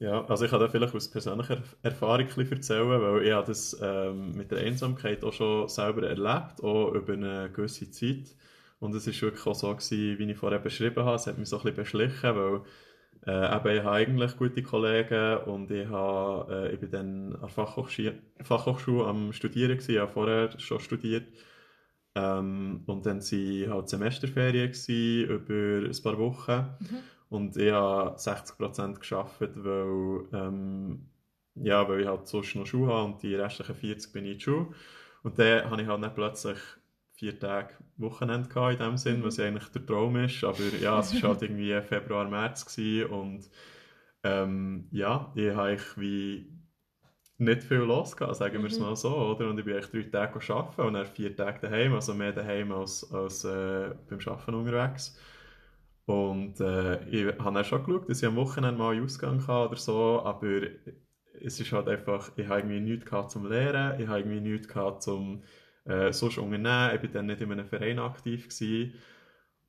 [0.00, 3.76] Ja, also ich kann da vielleicht aus persönlicher Erfahrung ein erzählen, weil ich habe das
[3.82, 8.36] ähm, mit der Einsamkeit auch schon selber erlebt, auch über eine gewisse Zeit.
[8.78, 11.48] Und es war wirklich auch so, gewesen, wie ich vorher beschrieben habe, es hat mich
[11.48, 12.62] so ein bisschen beschlichen, weil
[13.26, 17.40] äh, eben, ich habe eigentlich gute Kollegen und ich, habe, äh, ich bin dann an
[17.40, 21.26] der Fachhochschule, Fachhochschule am Studieren gewesen, ich habe vorher schon studiert.
[22.14, 26.66] Ähm, und dann waren halt Semesterferien gewesen, über ein paar Wochen.
[27.28, 31.08] Und ich habe 60% gearbeitet, weil, ähm,
[31.54, 34.38] ja, weil ich halt sonst noch Schule habe und die restlichen 40 bin ich in
[34.38, 34.66] der Schule.
[35.22, 36.58] Und dann hatte ich halt dann plötzlich
[37.12, 40.44] vier Tage Wochenende gehabt in dem Sinn, was ja eigentlich der Traum ist.
[40.44, 43.50] Aber ja, es war halt irgendwie Februar, März gewesen und
[44.24, 46.52] ähm, ja, ich habe eigentlich wie
[47.38, 49.48] nicht viel los gehabt, sagen wir es mal so, oder?
[49.48, 52.72] Und ich bin echt drei Tage arbeiten und dann vier Tage daheim, also mehr daheim
[52.72, 55.16] als, als äh, beim Arbeiten unterwegs.
[56.08, 59.68] Und äh, ich habe dann schon geschaut, dass ich am Wochenende mal einen Ausgang hatte
[59.68, 60.62] oder so, aber
[61.42, 64.68] es ist halt einfach, ich habe irgendwie nichts gehabt zum Lehren, ich habe irgendwie nichts
[64.68, 65.42] gehabt zum
[65.84, 68.94] äh, sonst unternehmen, ich war dann nicht in einem Verein aktiv gewesen.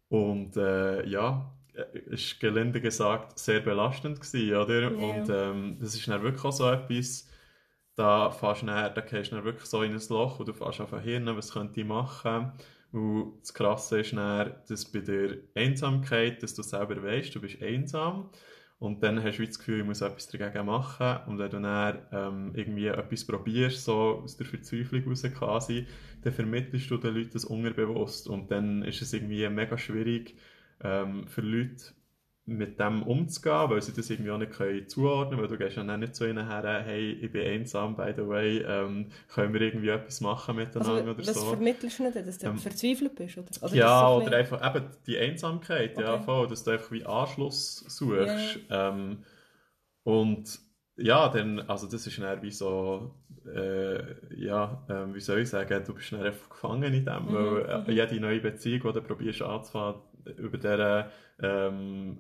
[0.08, 1.52] Und äh, ja,
[2.10, 4.82] es war gelinde gesagt sehr belastend gewesen, oder?
[4.84, 4.88] Ja.
[4.88, 7.28] Und ähm, das ist dann wirklich auch so etwas,
[7.96, 10.54] da fährst du dann, da gehst du dann wirklich so in ein Loch und du
[10.54, 12.54] fährst auf Hirn, was könnte ich machen?
[12.92, 17.62] Und das Krasse ist dann, dass bei der Einsamkeit, dass du selber weißt, du bist
[17.62, 18.30] einsam.
[18.80, 21.20] Und dann hast du das Gefühl, ich muss etwas dagegen machen.
[21.28, 25.86] Und wenn du dann ähm, irgendwie etwas probierst, so aus der Verzweiflung raus quasi,
[26.24, 28.28] dann vermittelst du den Leuten das unterbewusst.
[28.30, 30.36] Und dann ist es irgendwie mega schwierig
[30.82, 31.94] ähm, für Leute
[32.58, 35.78] mit dem umzugehen, weil sie das irgendwie auch nicht können zuordnen können, weil du gehst
[35.78, 39.54] ja dann nicht zu ihnen her, hey, ich bin einsam, by the way, ähm, können
[39.54, 41.40] wir irgendwie etwas machen miteinander Also, oder was so.
[41.50, 43.38] vermittelst du nicht, dass du Ähm, verzweifelt bist?
[43.38, 43.48] Oder?
[43.62, 46.24] Oder ja, dass so oder einfach eben die Einsamkeit, ja, Okay.
[46.26, 48.60] voll, dass du einfach wie Anschluss suchst.
[48.70, 49.24] Ja, Ähm,
[50.04, 50.60] und
[50.98, 55.84] ja, dann, also das ist dann wie so, äh, ja, ähm, wie soll ich sagen,
[55.86, 57.92] du bist dann einfach gefangen in dem, Mhm, weil äh, mhm.
[57.92, 60.02] jede neue Beziehung, die du probierst anzufangen,
[60.38, 61.12] über der
[61.42, 62.20] ähm,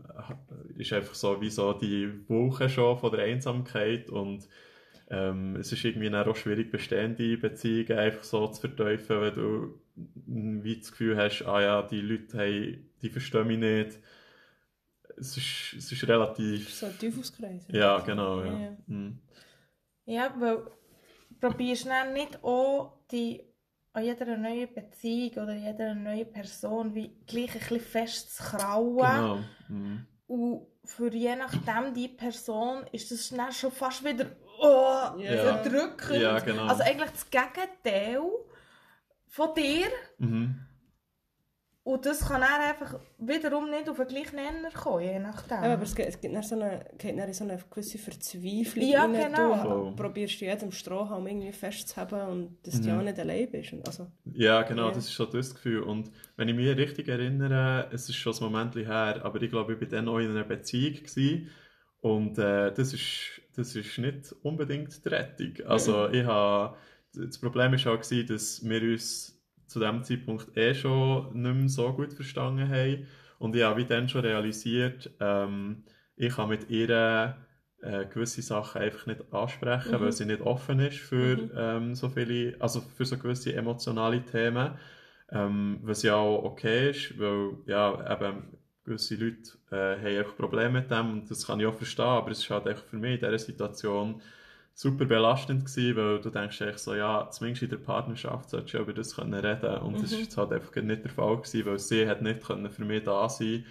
[0.78, 4.48] ist einfach so wie so die Woche schon von der Einsamkeit und
[5.10, 9.82] ähm, es ist irgendwie auch schwierig, bestehende Beziehungen einfach so zu verteufeln, wenn du
[10.63, 14.00] wie das Gefühl hast, ah ja, die Leute haben, die verstehen mich nicht.
[15.17, 16.69] Es ist, es ist relativ...
[16.74, 17.65] So ein Teufelskreis.
[17.69, 18.60] Ja, genau, ja.
[18.60, 18.78] Ja.
[18.88, 19.19] Mm.
[20.06, 20.65] Ja, weil
[21.41, 23.41] probierst du dann nicht auch die
[23.93, 28.97] an jeder neuen Beziehung oder jeder neuen Person wie gleich ein bisschen fest zu krauen.
[28.97, 29.39] Genau.
[29.69, 30.08] Mm.
[30.28, 34.28] Und für je nachdem die Person ist das dann schon fast wieder
[34.62, 35.58] oh, Ja.
[35.58, 36.21] verdrückend.
[36.21, 36.67] Ja, genau.
[36.67, 38.21] Also eigentlich das Gegenteil
[39.28, 39.88] von dir.
[40.17, 40.65] Mhm.
[41.91, 45.63] Und das kann dann einfach wiederum nicht auf den gleichen Nenner kommen, je nachdem.
[45.63, 47.97] Ja, aber es geht, es geht dann so eine, geht dann in so eine gewisse
[47.97, 49.13] Verzweiflung Ja, rein.
[49.13, 49.89] genau.
[49.89, 52.95] Du probierst jedem Strohhalm irgendwie festzuhalten und dass du Mhm.
[52.97, 53.73] ja nicht allein bist.
[53.88, 54.93] Also, Ja, genau, Ja.
[54.93, 55.82] das ist schon das Gefühl.
[55.82, 59.73] Und wenn ich mich richtig erinnere, es ist schon ein Moment her, aber ich glaube,
[59.73, 60.93] ich war dann auch in einer Beziehung.
[60.93, 61.49] Gewesen.
[62.02, 65.54] Und äh, das, ist, das ist nicht unbedingt die Rettung.
[65.65, 66.78] Also, ich habe,
[67.15, 69.38] das Problem war auch, gewesen, dass wir uns
[69.70, 73.08] zu dem Zeitpunkt eh schon nicht mehr so gut verstanden haben.
[73.40, 75.84] Und ich habe dann schon realisiert, ähm,
[76.18, 77.38] ich kann mit ihr
[77.82, 80.02] äh, gewisse Sachen einfach nicht ansprechen, Mhm.
[80.02, 81.52] weil sie nicht offen ist für Mhm.
[81.56, 84.72] ähm, so viele, also für so gewisse emotionale Themen.
[85.32, 88.44] Ähm, was ja auch okay ist, weil ja eben
[88.84, 92.32] gewisse Leute äh, haben einfach Probleme mit dem und das kann ich auch verstehen, aber
[92.32, 94.22] es ist halt für mich in dieser Situation
[94.80, 98.78] super belastend gewesen, weil du denkst echt so, ja, zumindest in der Partnerschaft solltest du
[98.78, 100.18] über das können reden und das Mhm.
[100.18, 103.04] ist jetzt halt einfach nicht der Fall gewesen, weil sie hat nicht können für mich
[103.04, 103.65] da sein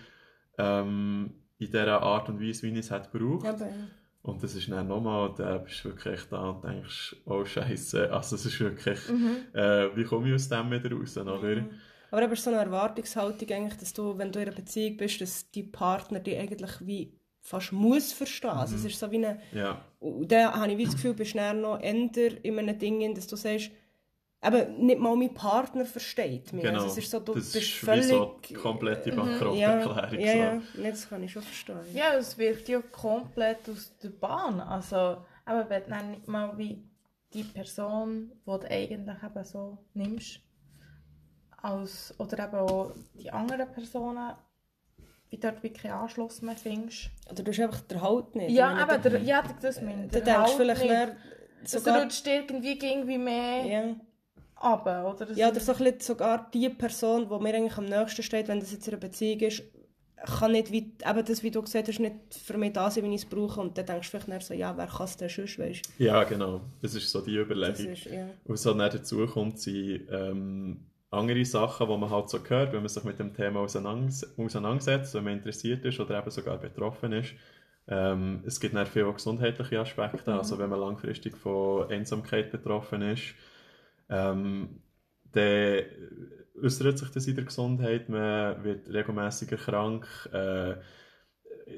[0.59, 3.47] ähm, in dieser Art und Weise, wie ich es hätte gebraucht.
[3.47, 3.57] Ja.
[4.21, 8.13] Und das ist dann nochmal, da bist du wirklich echt da und denkst, oh Scheiße,
[8.13, 8.99] also es ist wirklich,
[9.55, 11.39] äh, wie komme ich aus dem wieder raus, oder?
[11.39, 11.71] Mhm.
[12.11, 15.21] Aber eben ist so eine Erwartungshaltung eigentlich, dass du, wenn du in einer Beziehung bist,
[15.23, 17.18] dass die Partner dich eigentlich wie
[17.49, 18.51] fast muss verstehen.
[18.51, 19.41] Also es ist so wie eine...
[19.53, 23.15] Ja, Und dann habe ich wie das Gefühl, bist du noch eher in einem Ding,
[23.15, 23.71] dass du sagst,
[24.43, 26.63] eben nicht mal mein Partner versteht mich.
[26.63, 26.83] genau.
[26.83, 28.05] Also es ist so, du das bist ist völlig...
[28.05, 30.21] wie so komplette ja, Bankrotterklärung.
[30.21, 30.83] ja, so.
[30.83, 31.81] ja, das kann ich schon verstehen.
[31.95, 34.61] Ja, es wirft ja komplett aus der Bahn.
[34.61, 36.83] Also, aber wenn du nicht mal wie
[37.33, 40.41] die Person, die du eigentlich eben so nimmst,
[41.61, 44.35] als, oder eben auch die anderen Personen,
[45.31, 47.11] wie dort wirklich keinen Anschluss mehr findest.
[47.31, 48.51] Oder du hast einfach den Halt nicht.
[48.51, 50.11] Ja, aber du- der, ja, das meine ich.
[50.11, 50.91] Du der denkst Halt vielleicht nicht.
[50.91, 51.17] mehr
[51.65, 52.03] sogar...
[52.03, 53.97] rutscht irgendwie, irgendwie mehr Ja.
[54.63, 55.33] runter, oder?
[55.33, 58.61] Ja, oder so ein bisschen sogar die Person, die mir eigentlich am nächsten steht, wenn
[58.61, 59.63] das jetzt in einer Beziehung ist,
[60.41, 62.15] kann nicht, wie, eben das, wie du gesagt hast, nicht
[62.45, 63.61] für mich da sein, wie ich es brauche.
[63.61, 66.61] Und dann denkst du vielleicht so, ja, wer kann es denn sonst, weißt Ja, genau.
[66.83, 67.93] Das ist so die Das Überlegung.
[67.93, 68.27] ist, ja.
[68.45, 72.81] Und halt dann dazu kommt, sind ähm, andere Sachen, die man halt so hört, wenn
[72.81, 77.13] man sich mit dem Thema auseinander- auseinandersetzt, wenn man interessiert ist oder eben sogar betroffen
[77.13, 77.35] ist.
[77.89, 83.35] Ähm, es gibt dann viele gesundheitliche Aspekte, also wenn man langfristig von Einsamkeit betroffen ist,
[84.11, 84.83] ähm,
[85.33, 85.85] dann
[86.63, 90.75] äußert sich das in der Gesundheit, man wird regelmäßiger krank, äh,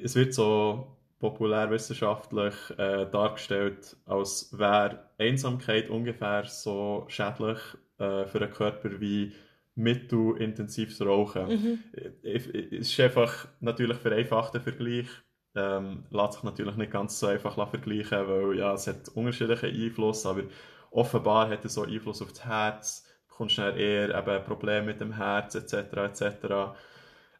[0.03, 7.59] es wird so populärwissenschaftlich äh, dargestellt, als wäre Einsamkeit ungefähr so schädlich
[8.01, 9.33] äh, für den Körper wie
[9.75, 11.47] mittelintensives Rauchen.
[11.47, 11.79] Mhm.
[12.23, 15.07] Es ist einfach natürlich vereinfachter Vergleich.
[15.55, 20.25] Ähm, lässt sich natürlich nicht ganz so einfach vergleichen, weil ja, es hat unterschiedliche Einfluss,
[20.25, 20.43] aber
[20.91, 25.01] offenbar hat es so Einfluss auf das Herz, du bekommst dann eher eben Probleme mit
[25.01, 25.73] dem Herz etc.
[25.97, 26.75] etc.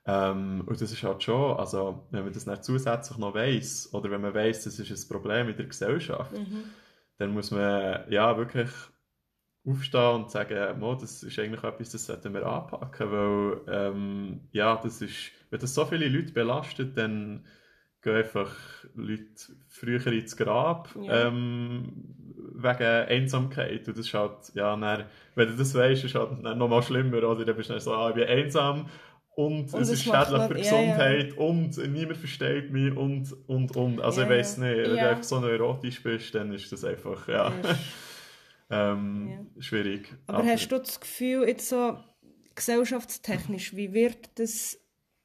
[0.06, 4.10] Ähm, und das ist halt schon, also wenn man das dann zusätzlich noch weiss, oder
[4.12, 6.64] wenn man weiss, das ist ein Problem in der Gesellschaft, Mhm.
[7.18, 8.70] dann muss man ja wirklich
[9.66, 14.76] aufstehen und sagen, Mo, das ist eigentlich etwas, das sollten wir anpacken, weil ähm, ja,
[14.78, 17.46] das ist, wenn das so viele Leute belastet, dann
[18.02, 18.50] gehen einfach
[18.96, 19.24] Leute
[19.68, 21.28] früher ins Grab Ja.
[21.28, 21.94] ähm,
[22.56, 26.58] wegen Einsamkeit und das ist halt, ja, dann, wenn du das weißt, ist halt dann
[26.58, 28.88] nochmal schlimmer, oder dann bist du dann so, ah, ich bin einsam
[29.36, 30.98] und, Und es ist schädlich noch- für die ja, ja.
[30.98, 34.64] Gesundheit und niemand versteht mich und, und, und, also Ja, ich ja.
[34.64, 35.10] nicht, wenn du Ja.
[35.12, 37.54] einfach so neurotisch bist, dann ist das einfach, ja,
[38.72, 38.94] Ja.
[38.94, 40.14] ähm, schwierig.
[40.28, 41.98] Aber hast du das Gefühl, jetzt so
[42.56, 44.80] gesellschaftstechnisch, wie wird das,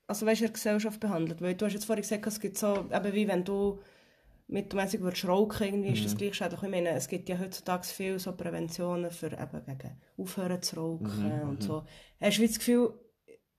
[0.07, 1.41] also weißt du, in der Gesellschaft behandelt?
[1.41, 3.81] Weil du hast jetzt vorhin gesagt, es gibt so, eben wie wenn du
[4.49, 6.05] mittelmäßig würdest rauchen, irgendwie ist Mhm.
[6.05, 6.63] das gleich schädlich.
[6.63, 11.41] Ich meine, es gibt ja heutzutage viel so Präventionen für eben gegen Aufhören zu rauchen
[11.43, 11.85] Mhm, und so.
[12.21, 12.95] Hast du das Gefühl,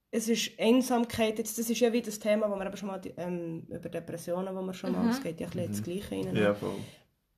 [0.09, 3.01] es ist Einsamkeit, jetzt, das ist ja wie das Thema, wo wir eben schon mal,
[3.17, 6.35] ähm, über Depressionen, wo wir schon mal, es geht ja ein bisschen ins Gleiche rein.
[6.35, 6.75] Ja, voll.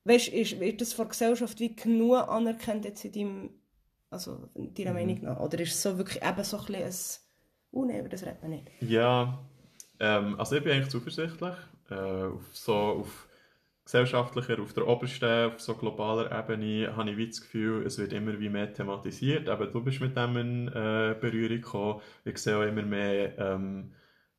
[0.04, 3.50] Weißt ist, wird das von der Gesellschaft wie genug anerkannt jetzt in deinem,
[4.10, 4.74] also in Mhm.
[4.74, 5.40] deiner Meinung nach?
[5.40, 6.94] Oder ist es so wirklich eben so ein bisschen ein,
[7.72, 8.70] oh nein, über das redet man nicht.
[8.80, 9.38] Ja,
[9.98, 11.54] ähm, also ich bin eigentlich zuversichtlich.
[11.90, 13.28] Äh, auf so auf
[13.84, 18.12] gesellschaftlicher, auf der obersten, auf so globaler Ebene habe ich wie das Gefühl, es wird
[18.12, 19.48] immer wie mehr thematisiert.
[19.48, 22.00] Eben, du bist mit dem in äh, Berührung gekommen.
[22.24, 23.92] Ich sehe auch immer mehr ähm,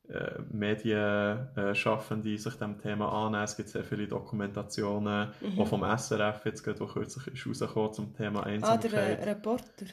[0.08, 3.44] äh, Medienschaffende die sich dem Thema annehmen.
[3.44, 5.58] Es gibt sehr viele Dokumentationen, Mhm.
[5.60, 8.92] auch vom SRF jetzt gerade, wo kürzlich ist rausgekommen zum Thema Ah, Einsamkeit.
[8.92, 9.86] der äh, Reporter.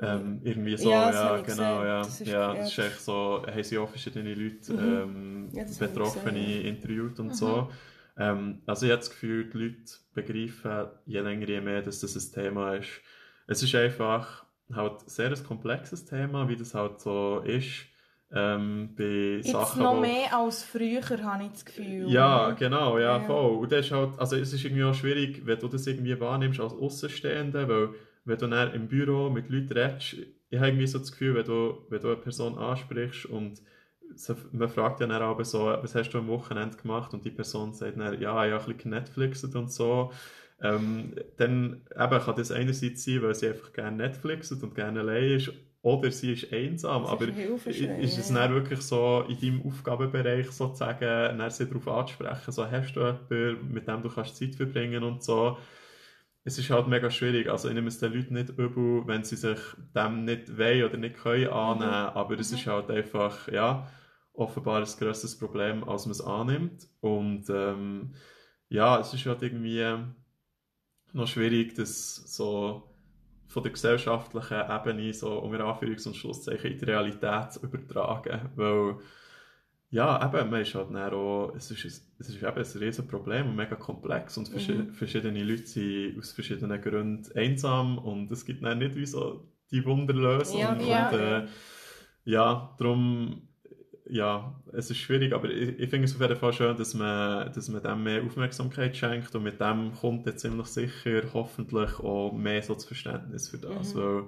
[0.00, 1.98] Ähm, irgendwie so, Ja, ja, genau, ja.
[2.02, 4.78] Das ist- ja, das ist echt so, haben sie auch verschiedene Leute, Mhm.
[4.78, 7.70] ähm, Ja, Betroffene interviewt und so.
[8.18, 12.16] Ähm, also ich habe das Gefühl, die Leute begreifen je länger, je mehr, dass das
[12.16, 12.88] ein Thema ist.
[13.46, 17.86] Es ist einfach halt sehr ein komplexes Thema, wie das halt so ist,
[18.32, 22.08] ähm, bei Jetzt Sachen, noch wo- mehr als früher, habe ich das Gefühl.
[22.08, 23.20] ja, genau, ja, Ja.
[23.20, 23.56] voll.
[23.58, 26.60] Und das ist halt, also es ist irgendwie auch schwierig, wenn du das irgendwie wahrnimmst
[26.60, 27.90] als Außenstehender, weil
[28.24, 30.14] wenn du dann im Büro mit Leuten redest,
[30.50, 33.62] ich habe irgendwie so das Gefühl, wenn du, wenn du eine Person ansprichst und
[34.52, 37.14] man fragt ja dann aber so, was hast du am Wochenende gemacht?
[37.14, 40.12] Und die Person sagt dann, ja, ich habe ein bisschen Netflixet und so.
[40.60, 45.24] Ähm, dann eben kann das einerseits sein, weil sie einfach gerne Netflixet und gerne allein
[45.32, 47.04] ist, oder sie ist einsam.
[47.04, 51.88] ist aber Hilfeschrei, ist es dann wirklich so in deinem Aufgabenbereich sozusagen, dann sie darauf
[51.88, 55.58] anzusprechen, so hast du jemanden, mit dem du kannst Zeit verbringen und so.
[56.44, 57.48] Es ist halt mega schwierig.
[57.48, 59.58] Also ich nehme es den Leuten nicht übel, wenn sie sich
[59.94, 61.92] dem nicht wollen oder nicht können annehmen.
[61.92, 63.88] Aber es ist halt einfach, ja,
[64.34, 66.88] offenbar ein grösseres Problem, als man es annimmt.
[67.00, 68.14] Und ähm,
[68.68, 69.84] ja, es ist halt irgendwie
[71.12, 72.91] noch schwierig, das so
[73.52, 78.96] von der gesellschaftlichen Ebene so unter Anführungs- und Schlusszeichen in die Realität zu übertragen, weil
[79.90, 83.06] ja, eben, man ist halt dann auch, es ist, ein- es ist eben ein riesen
[83.06, 88.46] Problem und mega komplex und verschi verschiedene Leute sind aus verschiedenen Gründen einsam und es
[88.46, 91.10] gibt dann nicht wie so die Wunderlösung Ja, und ja.
[91.40, 91.46] äh,
[92.24, 93.48] ja, darum
[94.06, 97.52] ja, es ist schwierig, aber ich, ich finde es auf jeden Fall schön, dass man,
[97.52, 102.32] dass man dem mehr Aufmerksamkeit schenkt und mit dem kommt dann ziemlich sicher hoffentlich auch
[102.32, 104.24] mehr so das Verständnis für das, weil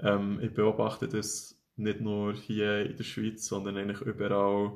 [0.00, 4.72] ähm, ich beobachte das nicht nur hier in der Schweiz, sondern eigentlich überall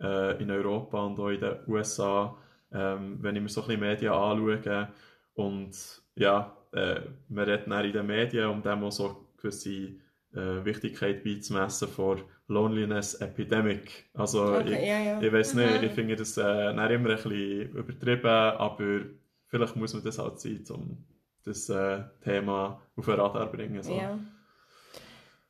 [0.00, 2.36] äh, in Europa und auch in den USA,
[2.72, 4.88] ähm, wenn ich mir so ein bisschen Medien anschaue
[5.34, 9.94] und ja, äh, man redet dann in den Medien, um dem auch so gewisse
[10.34, 12.18] äh, Wichtigkeit beizumessen vor
[12.48, 14.10] Loneliness Epidemic.
[14.14, 15.20] Also ich, Okay, ja, ja.
[15.20, 17.32] ich weiß nicht, ich finde das äh, immer ein bisschen
[17.70, 19.00] übertrieben, aber
[19.46, 21.04] vielleicht muss man das halt sein, um
[21.44, 23.82] das äh, Thema auf den Radar zu bringen.
[23.82, 23.96] So.
[23.96, 24.18] ja.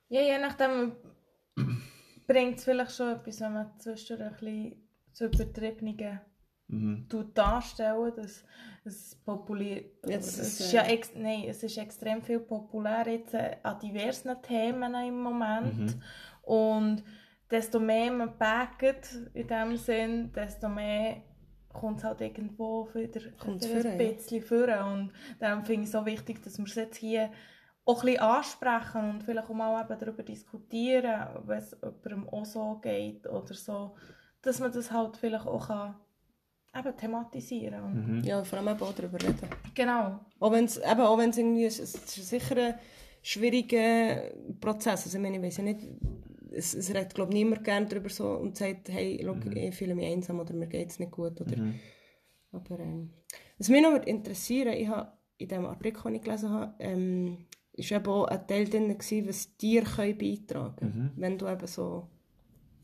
[0.09, 0.93] Ja, je nachdem
[2.27, 6.21] bringt es vielleicht schon etwas, wenn man zwischendurch ein bisschen zu übertriebenen
[6.69, 7.07] Mhm.
[7.35, 8.45] darstellen, dass
[8.87, 13.57] es populär Jetzt es ist, ja ex nein, es ist extrem viel populär jetzt äh,
[13.63, 15.97] an diversen Themen im Moment.
[15.97, 16.03] Mhm.
[16.43, 17.05] und
[17.51, 21.23] desto mehr man packt in dem Sinn, desto mehr
[21.73, 25.93] kommt es halt irgendwo wieder, Kommt's wieder ein bisschen vor und darum finde ich es
[25.93, 27.31] so wichtig, dass wir es jetzt hier
[27.85, 32.45] auch ein bisschen ansprechen und vielleicht auch mal eben darüber diskutieren, wenn es jemandem auch
[32.45, 33.97] so geht oder so,
[34.43, 35.97] dass man das halt vielleicht auch kann,
[36.79, 38.25] eben thematisieren und Mhm.
[38.25, 39.49] ja, vor allem eben auch darüber reden.
[39.75, 40.21] Genau.
[40.41, 40.79] Auch wenn es
[41.39, 42.75] irgendwie, es es ist sicher ein
[43.23, 44.31] schwieriger
[44.61, 45.05] Prozess.
[45.05, 45.81] Also ich meine, ich weiß ja nicht,
[46.51, 49.95] es, es redet glaube ich niemand gerne darüber so und sagt, hey, schau, ich fühle
[49.95, 51.79] mich einsam oder mir geht es nicht gut oder Mhm.
[52.53, 53.11] Aber ähm,
[53.59, 57.47] was mich noch würde interessieren, ich habe in dem Artikel, den ich gelesen habe, ähm,
[57.73, 62.09] ist eben auch ein Teil drin, gewesen, was können beitragen können, wenn du eben so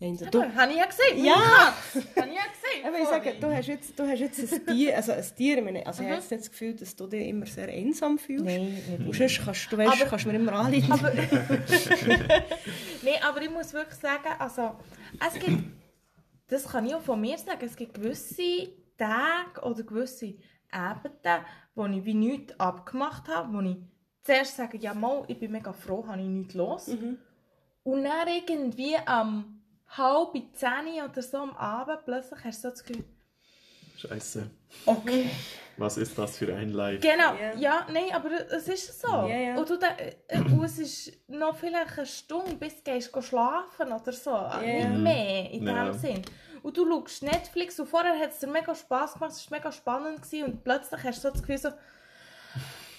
[0.00, 0.30] einsam...
[0.30, 1.24] Du, Du, habe ich ja gesehen.
[1.24, 1.34] Ja!
[1.34, 2.57] Habe ich ja gesehen.
[2.84, 5.64] Aber ich sage, du hast jetzt, du hast jetzt ein Tier, also ein Tier, ich
[5.64, 8.44] meine, also ich habe jetzt nicht das Gefühl, dass du dich immer sehr einsam fühlst.
[8.44, 10.92] Nein, nicht Und sonst kannst du, weißt, Aber- kannst du mir immer anrufen.
[10.92, 11.12] Aber,
[13.02, 14.72] nee, aber ich muss wirklich sagen, also,
[15.26, 15.64] es gibt,
[16.48, 20.34] das kann ich auch von mir sagen, es gibt gewisse Tage oder gewisse
[20.70, 23.76] Abende, wo ich wie nichts abgemacht habe, wo ich
[24.22, 26.88] zuerst sage, ja mal, ich bin mega froh, habe ich nichts los.
[26.88, 29.57] Und dann irgendwie am
[29.96, 33.04] halb zehn oder so am Abend plötzlich hast du so das Gefühl,
[33.96, 34.48] Scheiße.
[34.86, 35.30] okay.
[35.76, 37.00] Was ist das für ein Live?
[37.00, 37.54] Genau, Ja.
[37.56, 39.08] ja, nein, aber es ist so.
[39.08, 39.56] Ja, ja.
[39.56, 43.92] Und, du, da- äh, und es ist noch vielleicht eine Stunde, bis du gehst schlafen
[43.92, 44.36] oder so.
[44.60, 46.22] Nicht mehr in dem Sinn.
[46.62, 49.70] Und du schaust Netflix und vorher hat es dir mega Spass gemacht, es war mega
[49.72, 51.70] spannend gewesen, und plötzlich hast du so das Gefühl so,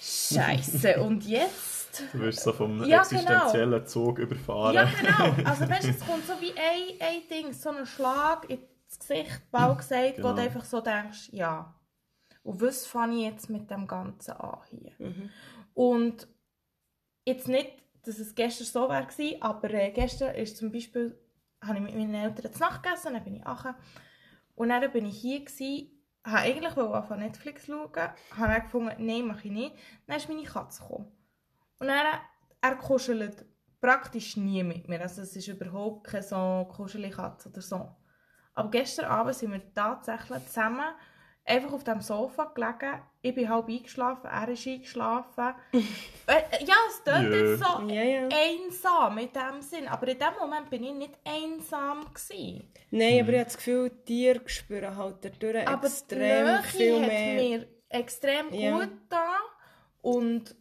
[0.00, 1.79] Scheiße, und jetzt?
[2.12, 4.74] Du wirst so vom Ja, existenziellen Zug überfahren.
[4.74, 5.34] Ja, genau.
[5.48, 9.50] Also weißt du, es kommt so wie ein, ein Ding, so ein Schlag ins Gesicht,
[9.50, 10.34] bald gesagt, wo Genau.
[10.34, 11.74] du einfach so denkst, ja.
[12.42, 14.92] Und was fange ich jetzt mit dem Ganzen an hier?
[15.74, 16.26] Und
[17.26, 17.70] jetzt nicht,
[18.02, 19.06] dass es gestern so war,
[19.40, 21.18] aber äh, gestern ist zum Beispiel,
[21.62, 23.74] habe ich mit meinen Eltern zu Nacht gegessen, dann bin ich ache
[24.54, 25.92] und dann bin ich hier gsi,
[26.24, 27.90] habe eigentlich auf Netflix schauen,
[28.36, 29.74] habe gefunden, nein, mache ich nicht.
[30.06, 31.12] Dann ist meine Katze gekommen.
[31.80, 32.06] Und dann,
[32.60, 33.44] er kuschelt
[33.80, 37.88] praktisch nie mit mir, also es ist überhaupt keine so kuschelige Katze oder so.
[38.54, 40.84] Aber gestern Abend sind wir tatsächlich zusammen
[41.46, 43.00] einfach auf dem Sofa gelegen.
[43.22, 45.54] Ich bin halb eingeschlafen, er ist eingeschlafen.
[45.72, 47.52] äh, ja, es klingt Jö.
[47.52, 48.28] jetzt so Ja, ja.
[48.28, 49.88] einsam in dem Sinn.
[49.88, 52.04] Aber in dem Moment bin ich nicht einsam.
[52.12, 52.70] Gewesen.
[52.90, 57.00] Nein, aber ich habe das Gefühl, Tiere spüren halt dadurch Aber extrem die Nähe viel
[57.00, 57.34] hat mehr.
[57.58, 59.36] mir extrem gut da
[60.02, 60.54] und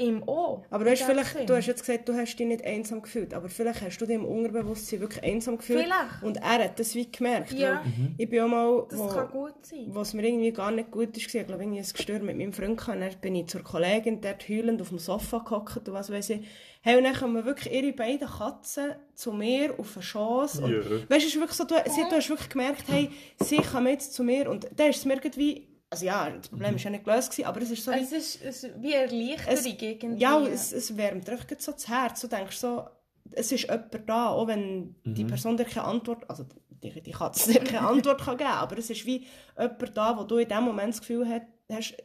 [0.00, 0.62] ihm auch.
[0.70, 1.46] Aber du hast, vielleicht, Sinn.
[1.46, 4.14] du hast jetzt gesagt, du hast dich nicht einsam gefühlt, aber vielleicht hast du dich
[4.14, 5.80] im Unterbewusstsein wirklich einsam gefühlt.
[5.82, 6.22] Vielleicht.
[6.22, 7.52] Und er hat das wie gemerkt.
[7.52, 7.82] Ja.
[7.84, 9.86] weil Ich bin auch mal, Das wo, kann gut sein.
[9.88, 12.52] wo es mir irgendwie gar nicht gut ist, ich glaube, irgendwie ein Gestör mit meinem
[12.52, 16.10] Freund gehabt, dann bin ich zur Kollegin dort heulend auf dem Sofa gehockt und was
[16.12, 16.46] weiß ich.
[16.80, 20.62] Hey, und dann kommen wirklich ihre beiden Katzen zu mir auf eine Chance.
[20.62, 20.78] Und, Ja.
[20.78, 23.88] Weißt du, es ist wirklich so, du, sie, du hast wirklich gemerkt, hey, sie kommen
[23.88, 26.90] jetzt zu mir und dann ist es mir irgendwie also ja, das Problem war ja
[26.90, 29.66] nicht gelöst, gewesen, aber es ist so wie, Es ist, es ist wie Erleichterung Es-
[29.66, 30.20] irgendwie.
[30.22, 32.20] ja, es, es wärmt einfach so das Herz.
[32.20, 32.86] Du denkst so,
[33.32, 36.44] es ist jemand da, auch wenn die Person dir keine Antwort, also
[36.82, 39.26] die, die Katze dir keine Antwort kann geben aber es ist wie
[39.58, 41.96] jemand da, wo du in dem Moment das Gefühl hast, hast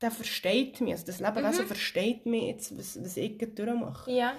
[0.00, 4.10] der versteht mich, also das Lebewesen versteht mich jetzt, was, was ich gerade durchmache.
[4.12, 4.34] ja.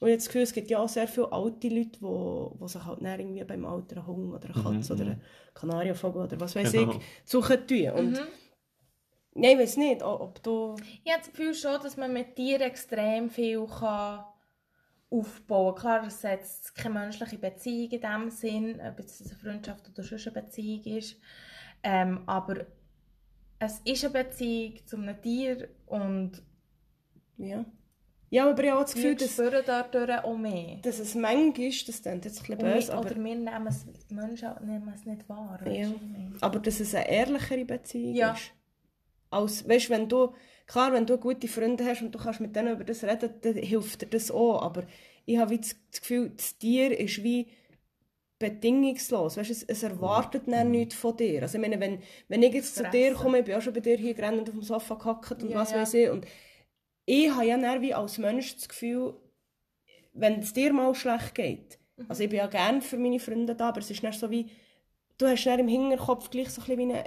[0.00, 2.68] Und ich habe das Gefühl, es gibt ja auch sehr viele alte Leute, die, die
[2.68, 5.22] sich halt dann irgendwie beim Alter einen Hund oder eine Katze oder einen
[5.54, 6.92] Kanarienvogel oder was weiß Genau.
[6.92, 7.90] ich suchen tun.
[7.90, 8.20] Und
[9.34, 10.76] Nein, ich weiß nicht, ob du...
[11.04, 14.24] Ich habe das Gefühl schon, dass man mit Tieren extrem viel kann
[15.10, 15.80] aufbauen kann.
[15.80, 20.26] Klar, es setzt keine menschliche Beziehung in dem Sinn, ob es eine Freundschaft oder sonst
[20.28, 21.16] eine Beziehung ist.
[21.82, 22.66] Ähm, aber
[23.58, 26.42] es ist eine Beziehung zu einem Tier und
[27.36, 27.64] Ja.
[28.30, 30.76] Ja, aber ich habe auch das Gefühl, wir dass, spüren dadurch auch mehr.
[30.82, 33.86] dass es manchmal ist, das klingt jetzt ein bisschen böse, aber, oder wir nehmen es,
[34.10, 35.58] Menschen nehmen es nicht wahr.
[35.66, 35.90] Ja.
[36.40, 38.32] aber dass es eine ehrlichere Beziehung Ja.
[38.32, 38.52] ist.
[39.30, 40.32] Als, weißt, wenn du,
[40.66, 43.54] klar, wenn du gute Freunde hast und du kannst mit denen über das reden, dann
[43.54, 44.84] hilft dir das auch, aber
[45.26, 47.46] ich habe wie das das Gefühl, das Tier ist wie
[48.38, 49.36] bedingungslos.
[49.36, 51.42] Weißt, es, es erwartet dann nichts von dir.
[51.42, 51.98] Also ich meine, wenn,
[52.28, 53.16] wenn ich jetzt zu dir Fressen.
[53.16, 55.50] komme, ich bin auch schon bei dir hier gerannt und auf dem Sofa gehackt und
[55.50, 55.78] Ja, was ja.
[55.80, 56.26] weiß ich, und
[57.08, 59.14] ich habe ja dann wie als Mensch das Gefühl,
[60.12, 62.06] wenn es dir mal schlecht geht, Mhm.
[62.08, 64.48] also ich bin ja gerne für meine Freunde da, aber es ist dann so wie,
[65.18, 67.04] du hast dann im Hinterkopf gleich so ein bisschen wie eine,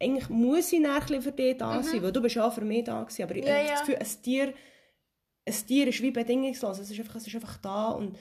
[0.00, 2.84] eigentlich muss ich dann für dich da sein, weil du bist ja auch für mich
[2.84, 3.48] da gewesen, aber ich Mhm.
[3.48, 3.70] Ja, habe ja.
[3.72, 4.54] das Gefühl, ein Tier,
[5.46, 8.16] ein Tier ist wie bedingungslos, es ist einfach, es ist einfach da und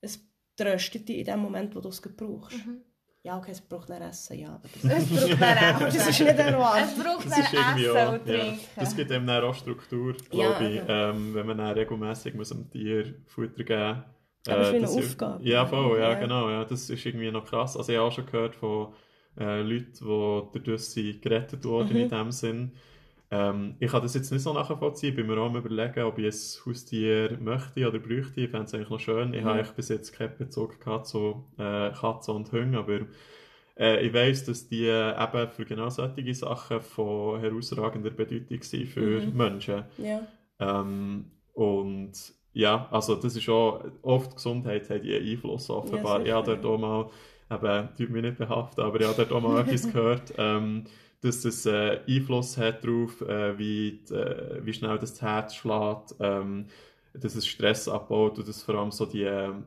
[0.00, 0.20] es
[0.56, 2.66] tröstet dich in dem Moment, wo du es brauchst.
[2.66, 2.82] Mhm.
[3.24, 6.06] Ja, okay, es braucht dann Essen, ja, aber das, Es braucht dann auch das ist
[6.06, 6.84] nicht erwartet.
[6.96, 8.60] Es braucht irgendwie Essen auch, und ja, Trinken.
[8.76, 10.86] das gibt dann auch Struktur, Ja, glaube ich, eben.
[10.88, 13.96] ähm, wenn man dann regelmässig muss dem Tier Futter geben
[14.46, 14.54] muss.
[14.54, 15.44] Aber es ist wie eine das ist- Aufgabe.
[15.44, 16.14] Ja, voll, ja, Ja.
[16.14, 16.48] genau.
[16.48, 17.76] Ja, das ist irgendwie noch krass.
[17.76, 18.94] Also ich habe auch schon gehört von
[19.38, 19.92] äh, Leuten,
[20.54, 21.96] die dadurch sind gerettet wurden Mhm.
[21.96, 22.72] in dem Sinn.
[23.30, 26.26] Ähm, ich kann das jetzt nicht so nachvollziehen, bin mir auch am überlegen, ob ich
[26.26, 28.40] ein Haustier möchte oder bräuchte.
[28.42, 29.34] Ich fände es eigentlich noch schön.
[29.34, 29.46] Ich Mhm.
[29.46, 33.00] habe bis jetzt keinen Bezug gehabt zu äh, Katzen und Hunden, aber
[33.78, 38.88] äh, ich weiss, dass die äh, eben für genau solche Sachen von herausragender Bedeutung sind
[38.88, 39.36] für Mhm.
[39.36, 39.84] Menschen.
[39.98, 40.26] Ja.
[40.60, 42.12] Ähm, und
[42.52, 46.20] ja, also das ist auch, oft Gesundheit hat einen Einfluss offenbar.
[46.20, 47.10] Ja, ich habe dort auch mal,
[47.50, 50.84] eben, tut mich nicht behaften, aber ich habe dort auch mal etwas gehört, ähm,
[51.20, 56.14] dass das äh, Einfluss hat darauf, äh, wie, die, äh, wie schnell das Herz schlägt,
[56.20, 56.66] ähm,
[57.14, 59.64] dass es Stress abbaut und dass vor allem so die, ähm,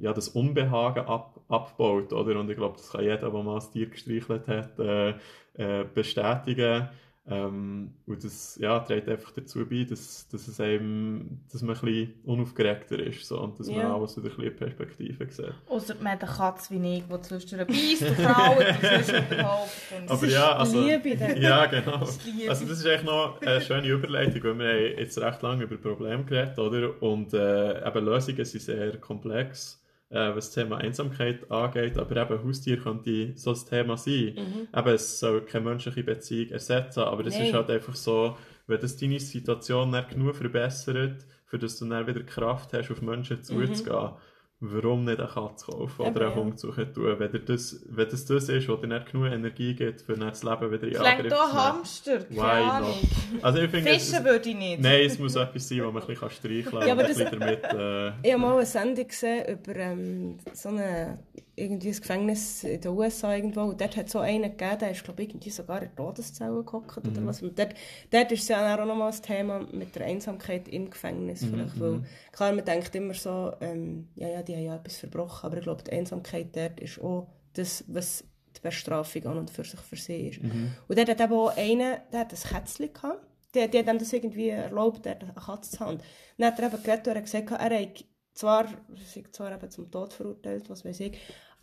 [0.00, 2.38] ja, das Unbehagen ab, abbaut, oder?
[2.38, 5.14] Und ich glaube, das kann jeder, der mal ein Tier gestreichelt hat, äh,
[5.54, 6.88] äh, bestätigen.
[7.30, 11.80] Ähm, und das ja, trägt einfach dazu bei, dass, dass, es einem, dass man ein
[11.82, 13.94] bisschen unaufgeregter ist so, und dass man Ja.
[13.94, 15.52] alles wieder ein bisschen Perspektive sieht.
[15.68, 19.70] Außer man hat eine Katze wie ich, die zwischendurch beißt und sonst überhaupt.
[20.00, 21.08] Und Aber ja, also, Liebe
[21.40, 22.06] ja, genau.
[22.24, 22.50] Liebe.
[22.50, 25.76] Also das ist eigentlich noch eine schöne Überleitung, weil wir haben jetzt recht lange über
[25.76, 27.02] Probleme geredet, oder?
[27.02, 32.44] Und äh, eben Lösungen sind sehr komplex, äh, was das Thema Einsamkeit angeht, aber eben
[32.44, 34.36] Haustier könnte so ein Thema sein.
[34.74, 37.46] Eben, es soll keine menschliche Beziehung ersetzen, aber es Nein.
[37.46, 38.36] ist halt einfach so,
[38.66, 43.02] wenn das deine Situation dann genug verbessert, für dass du dann wieder Kraft hast, auf
[43.02, 44.12] Menschen zuzugehen,
[44.60, 46.34] warum nicht eine Katze kaufen oder einen.
[46.34, 49.74] Hund suchen tun, wenn, dir das, wenn das das ist, was dir nicht genug Energie
[49.74, 51.62] gibt, für das Leben wieder in Vielleicht Angriff auch zu nehmen.
[51.62, 52.94] Hamster, Why keine Ahnung.
[53.42, 54.80] Also ich finde, Fischen es, würde ich nicht.
[54.80, 57.64] nein, es muss etwas sein, wo man ein bisschen streicheln kann Ja, aber das- damit...
[57.64, 61.18] Äh, Ich habe mal eine Sendung gesehen über ähm, so eine,
[61.58, 63.62] irgendwie ein Gefängnis in den USA irgendwo.
[63.62, 65.96] Und dort hat es so einen gegeben, der ist, glaube ich, irgendwie sogar in der
[65.96, 67.42] Todeszelle gehockt oder was.
[67.42, 67.74] Und dort,
[68.10, 71.44] dort ist es ja auch noch mal das Thema mit der Einsamkeit im Gefängnis.
[71.44, 72.02] Vielleicht, weil,
[72.32, 75.64] klar, man denkt immer so, ähm, ja, ja, die haben ja etwas verbrochen, aber ich
[75.64, 78.24] glaube, die Einsamkeit dort ist auch das, was
[78.56, 80.40] die Bestrafung an und für sich für sie ist.
[80.88, 83.24] Und dort hat eben auch einer, der hat ein Kätzchen gehabt.
[83.54, 85.92] Die, die hat ihm das irgendwie erlaubt, der eine Katze zu haben.
[85.92, 86.02] Und
[86.36, 88.04] dann hat er eben geredet und er hat gesagt, er hat
[88.34, 91.18] zwar, er sei zwar eben zum Tod verurteilt, was weiß ich,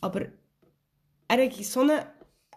[0.06, 0.28] aber
[1.28, 2.08] er hat so eine,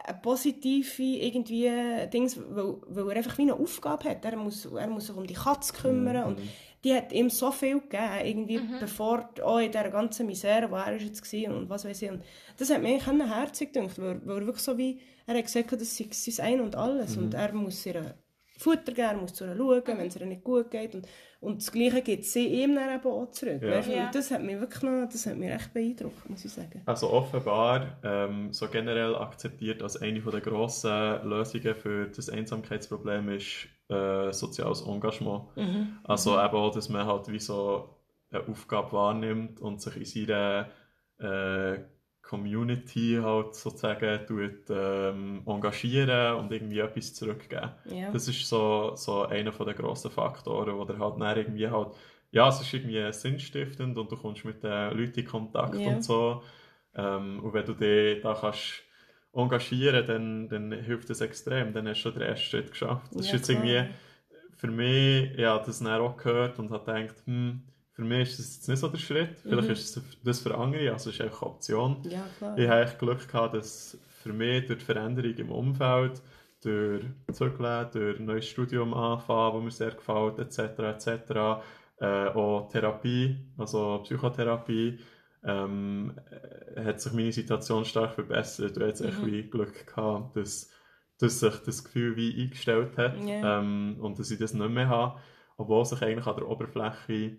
[0.04, 1.70] eine positive irgendwie
[2.12, 4.24] Dings, weil, weil er einfach wie eine Aufgabe hat.
[4.24, 6.38] Er muss, er muss sich um die Katze kümmern und
[6.84, 10.94] die hat ihm so viel gegeben, irgendwie bevor, auch in dieser ganzen Misere, wo er
[10.94, 12.10] ist jetzt war und was weiß ich.
[12.10, 12.22] Und
[12.56, 15.96] das hat an herzig gedacht, weil, weil er wirklich so wie, er hat gesagt, das
[15.96, 18.14] sei sein Ein und Alles und er muss ihr
[18.58, 21.06] Futter geben, er muss zu ihr schauen, wenn es ihr nicht gut geht und,
[21.40, 23.62] und das Gleiche gibt sie ihm dann eben auch zurück.
[23.62, 23.70] Ja.
[23.70, 23.88] Weißt?
[23.88, 24.10] Ja.
[24.12, 26.82] Das hat mich wirklich noch, das hat mich echt beeindruckt, muss ich sagen.
[26.86, 33.68] Also offenbar ähm, so generell akzeptiert als eine der grossen Lösungen für das Einsamkeitsproblem ist
[33.88, 35.44] äh, soziales Engagement.
[36.04, 37.96] Also eben auch, dass man halt wie so
[38.30, 40.68] eine Aufgabe wahrnimmt und sich in seiner
[41.18, 41.78] äh,
[42.28, 47.70] Community halt sozusagen tut, ähm, engagieren und irgendwie etwas zurückgeben.
[47.86, 48.12] Ja.
[48.12, 51.88] Das ist so, so einer der grossen Faktoren, wo der halt dann irgendwie halt,
[52.30, 55.86] ja, es ist irgendwie sinnstiftend und du kommst mit den Leuten in Kontakt Ja.
[55.86, 56.42] und so.
[56.94, 58.82] Ähm, und wenn du dich da kannst
[59.32, 61.72] engagieren, dann, dann hilft das extrem.
[61.72, 63.10] Dann hast du schon den ersten Schritt geschafft.
[63.14, 63.64] Das ist Ja, jetzt klar.
[63.64, 63.94] irgendwie
[64.56, 67.62] für mich, ja, das dann auch gehört und habe gedacht, hm,
[67.98, 69.40] für mich ist das jetzt nicht so der Schritt.
[69.40, 69.72] Vielleicht Mhm.
[69.74, 71.96] ist es das für andere, also es ist einfach eine Option.
[72.08, 72.56] Ja, klar.
[72.56, 76.22] Ich habe echt Glück gehabt, dass für mich durch die Veränderung im Umfeld,
[76.62, 81.60] durch Zurückleben, durch ein neues Studium anfangen, das mir sehr gefällt, etc., etc.,
[82.00, 85.00] äh, auch Therapie, also Psychotherapie,
[85.42, 86.14] ähm,
[86.76, 89.26] äh, hat sich meine Situation stark verbessert und jetzt Mhm.
[89.26, 90.70] wie Glück gehabt, dass,
[91.18, 93.58] dass sich das Gefühl wie eingestellt hat Ja.
[93.58, 95.18] ähm, und dass ich das nicht mehr habe,
[95.56, 97.38] obwohl sich eigentlich an der Oberfläche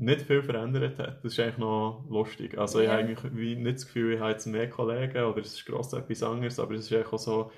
[0.00, 1.24] nicht viel verändert hat.
[1.24, 2.56] Das ist eigentlich noch lustig.
[2.58, 2.92] Also ich Ja.
[2.92, 5.92] habe eigentlich wie nicht das Gefühl, ich habe jetzt mehr Kollegen oder es ist gross
[5.92, 7.52] etwas anderes, aber es ist eigentlich auch so,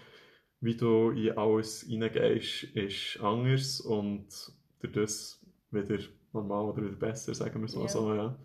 [0.61, 4.27] wie du in alles reingehst, ist anders und
[4.81, 5.41] durch das
[5.71, 5.99] wieder
[6.33, 7.89] normal oder wieder besser, sagen wir es mal Ja.
[7.89, 8.39] so, ja.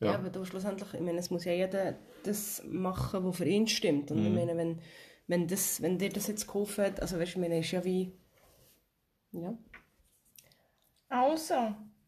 [0.00, 0.14] Ja, Ja.
[0.18, 4.10] aber du schlussendlich, ich meine, es muss ja jeder das machen, was für ihn stimmt.
[4.10, 4.34] Und ich Mhm.
[4.34, 4.80] meine, wenn,
[5.26, 7.84] wenn, das, wenn dir das jetzt geholfen hat, also weißt du, ich meine, ist ja
[7.84, 8.12] wie...
[9.32, 9.56] Ja.
[11.08, 11.54] Also,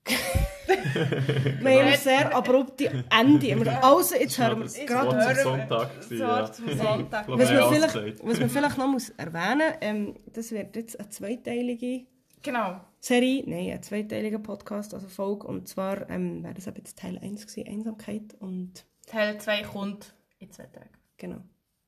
[1.61, 3.83] Wir haben sehr abrupte Ende.
[3.83, 5.35] Also, jetzt hören wir es gerade.
[5.35, 6.53] zum Sonntag ja.
[6.53, 7.29] zum Sonntag.
[7.29, 8.21] Was wir man, vielleicht, gesagt.
[8.23, 12.07] was man vielleicht noch muss erwähnen ähm, das wird jetzt eine zweiteilige
[12.43, 12.81] Genau.
[13.01, 15.47] Serie, nein, ein zweiteiliger Podcast, also Folge.
[15.47, 18.35] Und zwar ähm, wäre das eben jetzt Teil 1 gewesen, Einsamkeit.
[18.39, 21.41] Und Teil 2 kommt in zwei Tagen genau.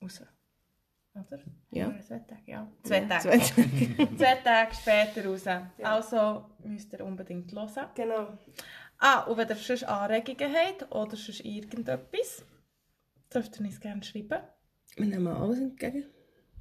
[0.02, 0.20] raus.
[1.14, 1.38] Oder?
[1.70, 1.88] Ja.
[1.88, 2.66] Oder Zwei Tage, ja.
[2.82, 3.40] Zwei Ja, Tage.
[3.40, 5.44] zwei- Zwei Tage später raus.
[5.82, 7.68] Also müsst ihr unbedingt hören.
[7.94, 8.38] genau.
[9.04, 12.44] Ah, und wenn ihr sonst Anregungen habt oder sonst irgendetwas,
[13.34, 14.40] dürft ihr uns gerne schreiben.
[14.96, 16.04] Wir nehmen alles entgegen.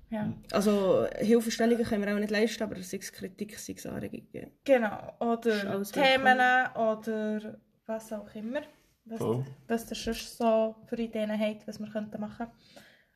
[0.10, 4.52] Ja, Also Hilfestellungen können wir auch nicht leisten, aber sei es Kritik, sei es Anregungen.
[4.64, 5.14] genau.
[5.20, 6.40] Oder Themen
[6.76, 8.62] oder was auch immer.
[9.06, 9.46] Was, Voll.
[9.68, 12.48] was ihr sonst so für Ideen habt, was wir könnten machen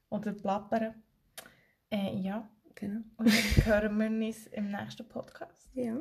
[0.09, 0.95] Oder plappern.
[1.91, 3.01] Äh, ja, Genau.
[3.17, 5.69] und dann hören wir uns im nächsten Podcast.
[5.73, 5.97] Ja.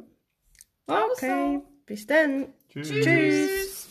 [0.86, 2.46] Okay, bis dann.
[2.70, 2.88] Tschüss.
[2.88, 3.83] Tschüss.